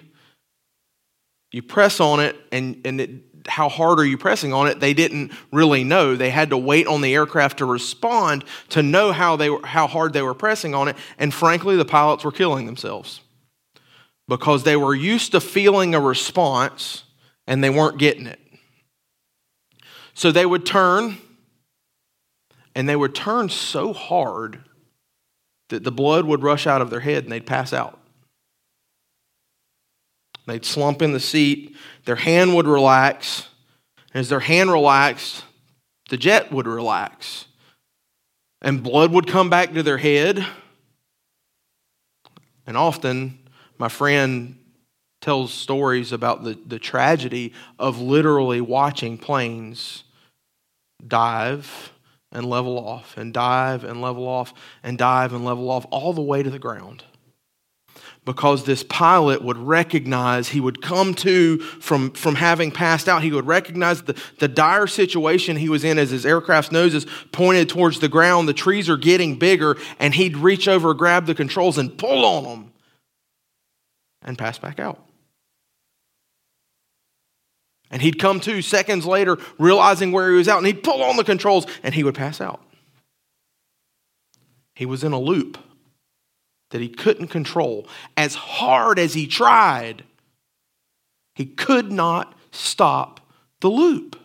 you 1.51 1.61
press 1.61 1.99
on 1.99 2.19
it, 2.19 2.35
and, 2.51 2.81
and 2.85 3.01
it, 3.01 3.30
how 3.47 3.69
hard 3.69 3.99
are 3.99 4.05
you 4.05 4.17
pressing 4.17 4.53
on 4.53 4.67
it? 4.67 4.79
They 4.79 4.93
didn't 4.93 5.31
really 5.51 5.83
know. 5.83 6.15
They 6.15 6.29
had 6.29 6.49
to 6.51 6.57
wait 6.57 6.87
on 6.87 7.01
the 7.01 7.13
aircraft 7.13 7.59
to 7.59 7.65
respond 7.65 8.43
to 8.69 8.83
know 8.83 9.11
how, 9.11 9.35
they 9.35 9.49
were, 9.49 9.65
how 9.65 9.87
hard 9.87 10.13
they 10.13 10.21
were 10.21 10.33
pressing 10.33 10.75
on 10.75 10.87
it. 10.87 10.95
And 11.17 11.33
frankly, 11.33 11.75
the 11.75 11.85
pilots 11.85 12.23
were 12.23 12.31
killing 12.31 12.65
themselves 12.65 13.21
because 14.27 14.63
they 14.63 14.75
were 14.75 14.95
used 14.95 15.31
to 15.31 15.41
feeling 15.41 15.95
a 15.95 15.99
response 15.99 17.03
and 17.47 17.63
they 17.63 17.69
weren't 17.69 17.97
getting 17.97 18.27
it. 18.27 18.39
So 20.13 20.31
they 20.31 20.45
would 20.45 20.65
turn 20.65 21.17
and 22.75 22.87
they 22.87 22.95
would 22.95 23.15
turn 23.15 23.49
so 23.49 23.93
hard 23.93 24.63
that 25.69 25.83
the 25.83 25.91
blood 25.91 26.25
would 26.25 26.43
rush 26.43 26.67
out 26.67 26.81
of 26.81 26.89
their 26.89 26.99
head 26.99 27.23
and 27.23 27.31
they'd 27.31 27.45
pass 27.45 27.73
out. 27.73 28.00
They'd 30.45 30.65
slump 30.65 31.01
in 31.01 31.13
the 31.13 31.19
seat, 31.19 31.75
their 32.05 32.15
hand 32.15 32.55
would 32.55 32.67
relax. 32.67 33.47
And 34.13 34.19
as 34.19 34.29
their 34.29 34.39
hand 34.39 34.71
relaxed, 34.71 35.43
the 36.09 36.17
jet 36.17 36.51
would 36.51 36.67
relax. 36.67 37.45
And 38.61 38.83
blood 38.83 39.11
would 39.11 39.27
come 39.27 39.49
back 39.49 39.73
to 39.73 39.83
their 39.83 39.97
head. 39.97 40.45
And 42.67 42.77
often, 42.77 43.39
my 43.77 43.87
friend 43.87 44.57
tells 45.21 45.53
stories 45.53 46.11
about 46.11 46.43
the, 46.43 46.57
the 46.65 46.79
tragedy 46.79 47.53
of 47.79 47.99
literally 47.99 48.59
watching 48.59 49.17
planes 49.17 50.03
dive 51.07 51.91
and 52.31 52.45
level 52.45 52.77
off, 52.77 53.17
and 53.17 53.33
dive 53.33 53.83
and 53.83 54.01
level 54.01 54.27
off, 54.27 54.53
and 54.83 54.97
dive 54.97 55.33
and 55.33 55.43
level 55.43 55.69
off, 55.69 55.85
all 55.91 56.13
the 56.13 56.21
way 56.21 56.41
to 56.41 56.49
the 56.49 56.59
ground. 56.59 57.03
Because 58.23 58.65
this 58.65 58.83
pilot 58.83 59.41
would 59.41 59.57
recognize, 59.57 60.49
he 60.49 60.59
would 60.59 60.79
come 60.81 61.15
to 61.15 61.57
from, 61.57 62.11
from 62.11 62.35
having 62.35 62.69
passed 62.69 63.09
out, 63.09 63.23
he 63.23 63.31
would 63.31 63.47
recognize 63.47 64.03
the, 64.03 64.21
the 64.37 64.47
dire 64.47 64.85
situation 64.85 65.57
he 65.57 65.69
was 65.69 65.83
in 65.83 65.97
as 65.97 66.11
his 66.11 66.23
aircraft's 66.23 66.71
noses 66.71 67.07
pointed 67.31 67.67
towards 67.67 67.99
the 67.99 68.07
ground. 68.07 68.47
The 68.47 68.53
trees 68.53 68.89
are 68.89 68.97
getting 68.97 69.39
bigger, 69.39 69.75
and 69.97 70.13
he'd 70.13 70.37
reach 70.37 70.67
over, 70.67 70.93
grab 70.93 71.25
the 71.25 71.33
controls, 71.33 71.79
and 71.79 71.97
pull 71.97 72.23
on 72.23 72.43
them 72.43 72.73
and 74.21 74.37
pass 74.37 74.59
back 74.59 74.79
out. 74.79 75.03
And 77.89 78.03
he'd 78.03 78.19
come 78.19 78.39
to 78.41 78.61
seconds 78.61 79.05
later, 79.05 79.39
realizing 79.57 80.11
where 80.11 80.29
he 80.29 80.37
was 80.37 80.47
out, 80.47 80.59
and 80.59 80.67
he'd 80.67 80.83
pull 80.83 81.03
on 81.03 81.17
the 81.17 81.23
controls 81.23 81.65
and 81.83 81.93
he 81.93 82.03
would 82.03 82.15
pass 82.15 82.39
out. 82.39 82.61
He 84.75 84.85
was 84.85 85.03
in 85.03 85.11
a 85.11 85.19
loop 85.19 85.57
that 86.71 86.81
he 86.81 86.89
couldn't 86.89 87.27
control. 87.27 87.87
As 88.17 88.35
hard 88.35 88.99
as 88.99 89.13
he 89.13 89.27
tried, 89.27 90.03
he 91.35 91.45
could 91.45 91.91
not 91.91 92.33
stop 92.51 93.19
the 93.61 93.69
loop 93.69 94.19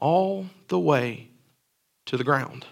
all 0.00 0.46
the 0.68 0.78
way 0.78 1.28
to 2.06 2.16
the 2.16 2.24
ground. 2.24 2.66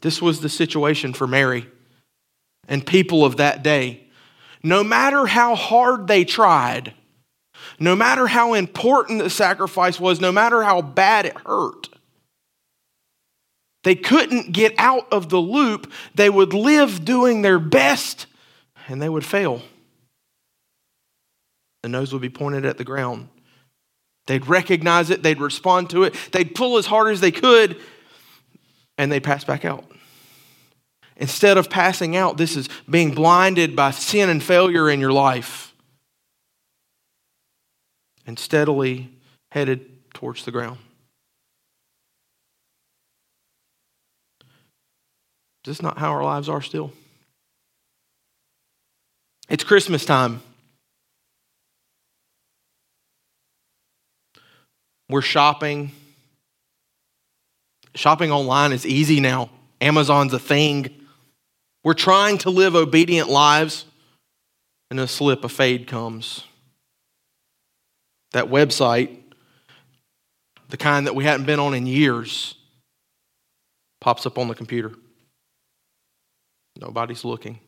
This 0.00 0.22
was 0.22 0.40
the 0.40 0.48
situation 0.48 1.12
for 1.12 1.26
Mary 1.26 1.66
and 2.68 2.86
people 2.86 3.24
of 3.24 3.36
that 3.38 3.62
day 3.62 4.08
no 4.62 4.82
matter 4.82 5.26
how 5.26 5.54
hard 5.54 6.06
they 6.06 6.24
tried, 6.24 6.94
no 7.78 7.94
matter 7.94 8.26
how 8.26 8.54
important 8.54 9.22
the 9.22 9.30
sacrifice 9.30 10.00
was, 10.00 10.20
no 10.20 10.32
matter 10.32 10.62
how 10.62 10.82
bad 10.82 11.26
it 11.26 11.36
hurt, 11.46 11.88
they 13.84 13.94
couldn't 13.94 14.52
get 14.52 14.74
out 14.78 15.06
of 15.12 15.28
the 15.28 15.38
loop. 15.38 15.92
They 16.14 16.30
would 16.30 16.52
live 16.52 17.04
doing 17.04 17.42
their 17.42 17.58
best 17.58 18.26
and 18.88 19.00
they 19.00 19.08
would 19.08 19.24
fail. 19.24 19.62
The 21.82 21.88
nose 21.88 22.12
would 22.12 22.22
be 22.22 22.30
pointed 22.30 22.64
at 22.64 22.78
the 22.78 22.84
ground. 22.84 23.28
They'd 24.26 24.46
recognize 24.46 25.10
it, 25.10 25.22
they'd 25.22 25.40
respond 25.40 25.90
to 25.90 26.02
it, 26.04 26.14
they'd 26.32 26.54
pull 26.54 26.76
as 26.76 26.86
hard 26.86 27.12
as 27.12 27.20
they 27.20 27.30
could, 27.30 27.80
and 28.98 29.10
they'd 29.10 29.22
pass 29.22 29.44
back 29.44 29.64
out. 29.64 29.84
Instead 31.16 31.56
of 31.56 31.70
passing 31.70 32.14
out, 32.14 32.36
this 32.36 32.56
is 32.56 32.68
being 32.88 33.14
blinded 33.14 33.74
by 33.74 33.90
sin 33.90 34.28
and 34.28 34.42
failure 34.42 34.90
in 34.90 35.00
your 35.00 35.12
life 35.12 35.74
and 38.26 38.38
steadily 38.38 39.10
headed 39.50 40.12
towards 40.12 40.44
the 40.44 40.50
ground. 40.50 40.78
Is 45.64 45.76
this 45.76 45.82
not 45.82 45.98
how 45.98 46.12
our 46.12 46.24
lives 46.24 46.48
are 46.48 46.62
still? 46.62 46.92
It's 49.48 49.64
Christmas 49.64 50.04
time. 50.04 50.40
We're 55.08 55.22
shopping. 55.22 55.92
Shopping 57.94 58.30
online 58.30 58.72
is 58.72 58.86
easy 58.86 59.20
now. 59.20 59.50
Amazon's 59.80 60.32
a 60.32 60.38
thing. 60.38 60.90
We're 61.82 61.94
trying 61.94 62.38
to 62.38 62.50
live 62.50 62.74
obedient 62.74 63.30
lives, 63.30 63.86
and 64.90 65.00
a 65.00 65.06
slip, 65.06 65.44
a 65.44 65.48
fade 65.48 65.86
comes. 65.86 66.44
That 68.32 68.46
website, 68.46 69.16
the 70.68 70.76
kind 70.76 71.06
that 71.06 71.14
we 71.14 71.24
hadn't 71.24 71.46
been 71.46 71.58
on 71.60 71.72
in 71.72 71.86
years, 71.86 72.54
pops 74.00 74.26
up 74.26 74.36
on 74.36 74.48
the 74.48 74.54
computer. 74.54 74.92
Nobody's 76.78 77.24
looking. 77.24 77.58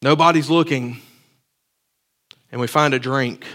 Nobody's 0.00 0.50
looking, 0.50 1.00
and 2.50 2.60
we 2.60 2.66
find 2.66 2.92
a 2.92 2.98
drink 2.98 3.46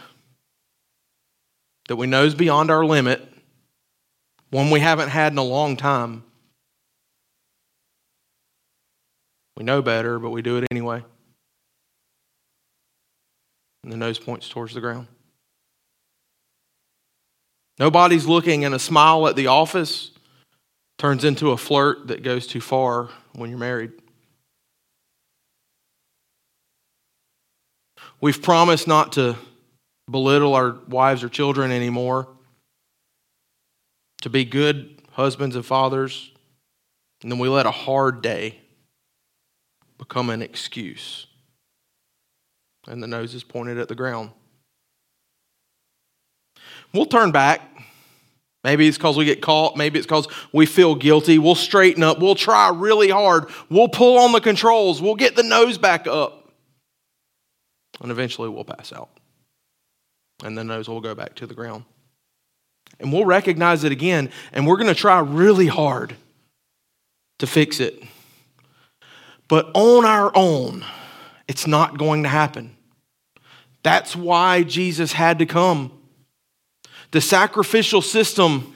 that 1.89 1.97
we 1.97 2.07
know 2.07 2.23
is 2.23 2.35
beyond 2.35 2.71
our 2.71 2.85
limit 2.85 3.27
one 4.49 4.69
we 4.69 4.79
haven't 4.79 5.09
had 5.09 5.33
in 5.33 5.37
a 5.37 5.43
long 5.43 5.75
time. 5.75 6.23
We 9.57 9.65
know 9.65 9.81
better, 9.81 10.19
but 10.19 10.29
we 10.29 10.41
do 10.41 10.57
it 10.57 10.65
anyway. 10.71 11.03
And 13.83 13.91
the 13.91 13.97
nose 13.97 14.19
points 14.19 14.47
towards 14.47 14.73
the 14.73 14.79
ground. 14.79 15.07
Nobody's 17.77 18.25
looking, 18.25 18.63
and 18.63 18.73
a 18.73 18.79
smile 18.79 19.27
at 19.27 19.35
the 19.35 19.47
office 19.47 20.11
turns 20.97 21.23
into 21.23 21.51
a 21.51 21.57
flirt 21.57 22.07
that 22.07 22.23
goes 22.23 22.47
too 22.47 22.61
far 22.61 23.09
when 23.33 23.49
you're 23.49 23.59
married. 23.59 23.91
We've 28.19 28.41
promised 28.41 28.87
not 28.87 29.13
to 29.13 29.35
belittle 30.09 30.55
our 30.55 30.77
wives 30.87 31.23
or 31.23 31.29
children 31.29 31.71
anymore 31.71 32.27
to 34.21 34.29
be 34.29 34.43
good 34.43 35.01
husbands 35.11 35.55
and 35.55 35.65
fathers, 35.65 36.31
and 37.21 37.31
then 37.31 37.39
we 37.39 37.47
let 37.47 37.65
a 37.65 37.71
hard 37.71 38.21
day 38.21 38.59
become 39.97 40.29
an 40.29 40.41
excuse. 40.41 41.27
And 42.87 43.03
the 43.03 43.07
nose 43.07 43.33
is 43.35 43.43
pointed 43.43 43.77
at 43.77 43.87
the 43.87 43.95
ground. 43.95 44.31
We'll 46.93 47.05
turn 47.05 47.31
back. 47.31 47.61
Maybe 48.67 48.85
it's 48.85 48.97
because 48.97 49.15
we 49.15 49.23
get 49.23 49.41
caught. 49.41 49.77
Maybe 49.77 49.97
it's 49.97 50.05
because 50.05 50.27
we 50.51 50.65
feel 50.65 50.93
guilty. 50.93 51.39
We'll 51.39 51.55
straighten 51.55 52.03
up. 52.03 52.19
We'll 52.19 52.35
try 52.35 52.67
really 52.67 53.07
hard. 53.07 53.45
We'll 53.69 53.87
pull 53.87 54.17
on 54.17 54.33
the 54.33 54.41
controls. 54.41 55.01
We'll 55.01 55.15
get 55.15 55.37
the 55.37 55.43
nose 55.43 55.77
back 55.77 56.05
up. 56.05 56.51
And 58.01 58.11
eventually 58.11 58.49
we'll 58.49 58.65
pass 58.65 58.91
out. 58.91 59.07
And 60.43 60.57
the 60.57 60.65
nose 60.65 60.89
will 60.89 60.99
go 60.99 61.15
back 61.15 61.35
to 61.35 61.47
the 61.47 61.53
ground. 61.53 61.85
And 62.99 63.13
we'll 63.13 63.23
recognize 63.23 63.85
it 63.85 63.93
again, 63.93 64.31
and 64.51 64.67
we're 64.67 64.75
going 64.75 64.93
to 64.93 64.93
try 64.93 65.19
really 65.19 65.67
hard 65.67 66.17
to 67.39 67.47
fix 67.47 67.79
it. 67.79 68.03
But 69.47 69.71
on 69.75 70.03
our 70.03 70.29
own, 70.35 70.83
it's 71.47 71.67
not 71.67 71.97
going 71.97 72.23
to 72.23 72.29
happen. 72.29 72.75
That's 73.81 74.13
why 74.13 74.63
Jesus 74.63 75.13
had 75.13 75.39
to 75.39 75.45
come. 75.45 75.96
The 77.11 77.21
sacrificial 77.21 78.01
system, 78.01 78.75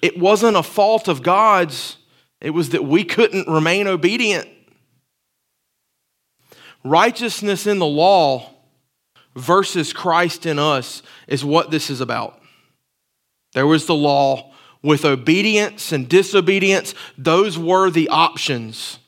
it 0.00 0.18
wasn't 0.18 0.56
a 0.56 0.62
fault 0.62 1.08
of 1.08 1.22
God's, 1.22 1.96
it 2.40 2.50
was 2.50 2.70
that 2.70 2.84
we 2.84 3.04
couldn't 3.04 3.48
remain 3.48 3.86
obedient. 3.86 4.48
Righteousness 6.84 7.66
in 7.66 7.78
the 7.78 7.86
law 7.86 8.50
versus 9.34 9.92
Christ 9.92 10.46
in 10.46 10.58
us 10.58 11.02
is 11.26 11.44
what 11.44 11.70
this 11.70 11.90
is 11.90 12.00
about. 12.00 12.40
There 13.54 13.66
was 13.66 13.86
the 13.86 13.94
law 13.94 14.52
with 14.82 15.04
obedience 15.04 15.92
and 15.92 16.08
disobedience. 16.08 16.94
Those 17.16 17.58
were 17.58 17.90
the 17.90 18.08
options. 18.10 18.98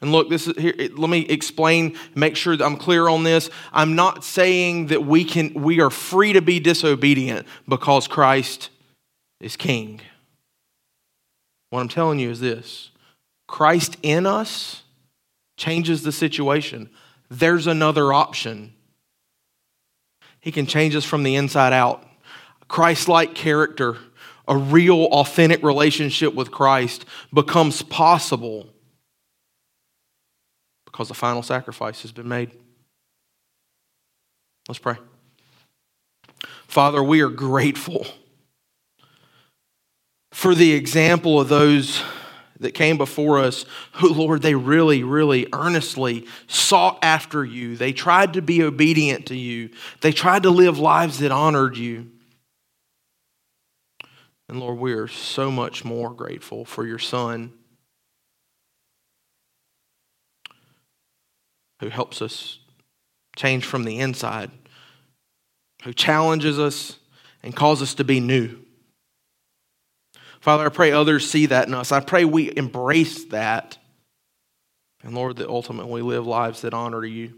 And 0.00 0.12
look, 0.12 0.28
this 0.28 0.46
is 0.46 0.56
here. 0.56 0.74
Let 0.78 1.10
me 1.10 1.20
explain. 1.22 1.96
Make 2.14 2.36
sure 2.36 2.56
that 2.56 2.64
I'm 2.64 2.76
clear 2.76 3.08
on 3.08 3.24
this. 3.24 3.50
I'm 3.72 3.96
not 3.96 4.22
saying 4.22 4.86
that 4.88 5.04
we 5.04 5.24
can. 5.24 5.54
We 5.54 5.80
are 5.80 5.90
free 5.90 6.32
to 6.34 6.42
be 6.42 6.60
disobedient 6.60 7.46
because 7.68 8.06
Christ 8.06 8.70
is 9.40 9.56
King. 9.56 10.00
What 11.70 11.80
I'm 11.80 11.88
telling 11.88 12.20
you 12.20 12.30
is 12.30 12.38
this: 12.38 12.90
Christ 13.48 13.96
in 14.02 14.24
us 14.24 14.84
changes 15.56 16.04
the 16.04 16.12
situation. 16.12 16.90
There's 17.28 17.66
another 17.66 18.12
option. 18.12 18.74
He 20.40 20.52
can 20.52 20.66
change 20.66 20.94
us 20.94 21.04
from 21.04 21.24
the 21.24 21.34
inside 21.34 21.72
out. 21.72 22.04
Christ 22.68 23.08
like 23.08 23.34
character, 23.34 23.96
a 24.46 24.56
real, 24.56 25.06
authentic 25.06 25.62
relationship 25.62 26.34
with 26.34 26.52
Christ 26.52 27.04
becomes 27.34 27.82
possible 27.82 28.70
because 30.98 31.06
the 31.06 31.14
final 31.14 31.44
sacrifice 31.44 32.02
has 32.02 32.10
been 32.10 32.26
made. 32.26 32.50
Let's 34.66 34.80
pray. 34.80 34.96
Father, 36.66 37.00
we 37.00 37.20
are 37.20 37.28
grateful 37.28 38.04
for 40.32 40.56
the 40.56 40.72
example 40.72 41.40
of 41.40 41.48
those 41.48 42.02
that 42.58 42.72
came 42.72 42.98
before 42.98 43.38
us 43.38 43.64
who, 43.92 44.12
Lord, 44.12 44.42
they 44.42 44.56
really, 44.56 45.04
really 45.04 45.46
earnestly 45.52 46.26
sought 46.48 46.98
after 47.00 47.44
you. 47.44 47.76
They 47.76 47.92
tried 47.92 48.32
to 48.32 48.42
be 48.42 48.64
obedient 48.64 49.26
to 49.26 49.36
you, 49.36 49.70
they 50.00 50.10
tried 50.10 50.42
to 50.42 50.50
live 50.50 50.80
lives 50.80 51.20
that 51.20 51.30
honored 51.30 51.76
you. 51.76 52.10
And 54.48 54.58
Lord, 54.58 54.80
we 54.80 54.94
are 54.94 55.06
so 55.06 55.52
much 55.52 55.84
more 55.84 56.12
grateful 56.12 56.64
for 56.64 56.84
your 56.84 56.98
Son 56.98 57.52
who 61.80 61.88
helps 61.88 62.20
us 62.22 62.58
change 63.36 63.64
from 63.64 63.84
the 63.84 63.98
inside 63.98 64.50
who 65.84 65.92
challenges 65.92 66.58
us 66.58 66.98
and 67.42 67.54
calls 67.54 67.82
us 67.82 67.94
to 67.94 68.04
be 68.04 68.20
new. 68.20 68.58
Father, 70.40 70.66
I 70.66 70.68
pray 70.68 70.92
others 70.92 71.28
see 71.28 71.46
that 71.46 71.68
in 71.68 71.74
us. 71.74 71.92
I 71.92 72.00
pray 72.00 72.24
we 72.24 72.56
embrace 72.56 73.24
that. 73.26 73.78
And 75.02 75.14
Lord, 75.14 75.36
that 75.36 75.48
ultimately 75.48 76.02
we 76.02 76.02
live 76.02 76.26
lives 76.26 76.62
that 76.62 76.74
honor 76.74 77.04
you. 77.04 77.34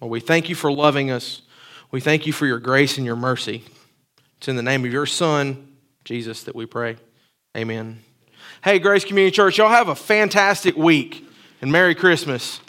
Lord, 0.00 0.10
we 0.10 0.20
thank 0.20 0.48
you 0.48 0.54
for 0.54 0.70
loving 0.70 1.10
us. 1.10 1.42
We 1.90 2.00
thank 2.00 2.26
you 2.26 2.32
for 2.32 2.46
your 2.46 2.58
grace 2.58 2.96
and 2.96 3.06
your 3.06 3.16
mercy. 3.16 3.64
It's 4.38 4.48
in 4.48 4.56
the 4.56 4.62
name 4.62 4.84
of 4.84 4.92
your 4.92 5.06
Son, 5.06 5.76
Jesus, 6.04 6.44
that 6.44 6.54
we 6.54 6.66
pray. 6.66 6.96
Amen. 7.56 8.00
Hey, 8.62 8.78
Grace 8.78 9.04
Community 9.04 9.34
Church, 9.34 9.58
y'all 9.58 9.68
have 9.68 9.88
a 9.88 9.94
fantastic 9.94 10.76
week 10.76 11.26
and 11.64 11.72
Merry 11.72 11.94
Christmas. 11.94 12.60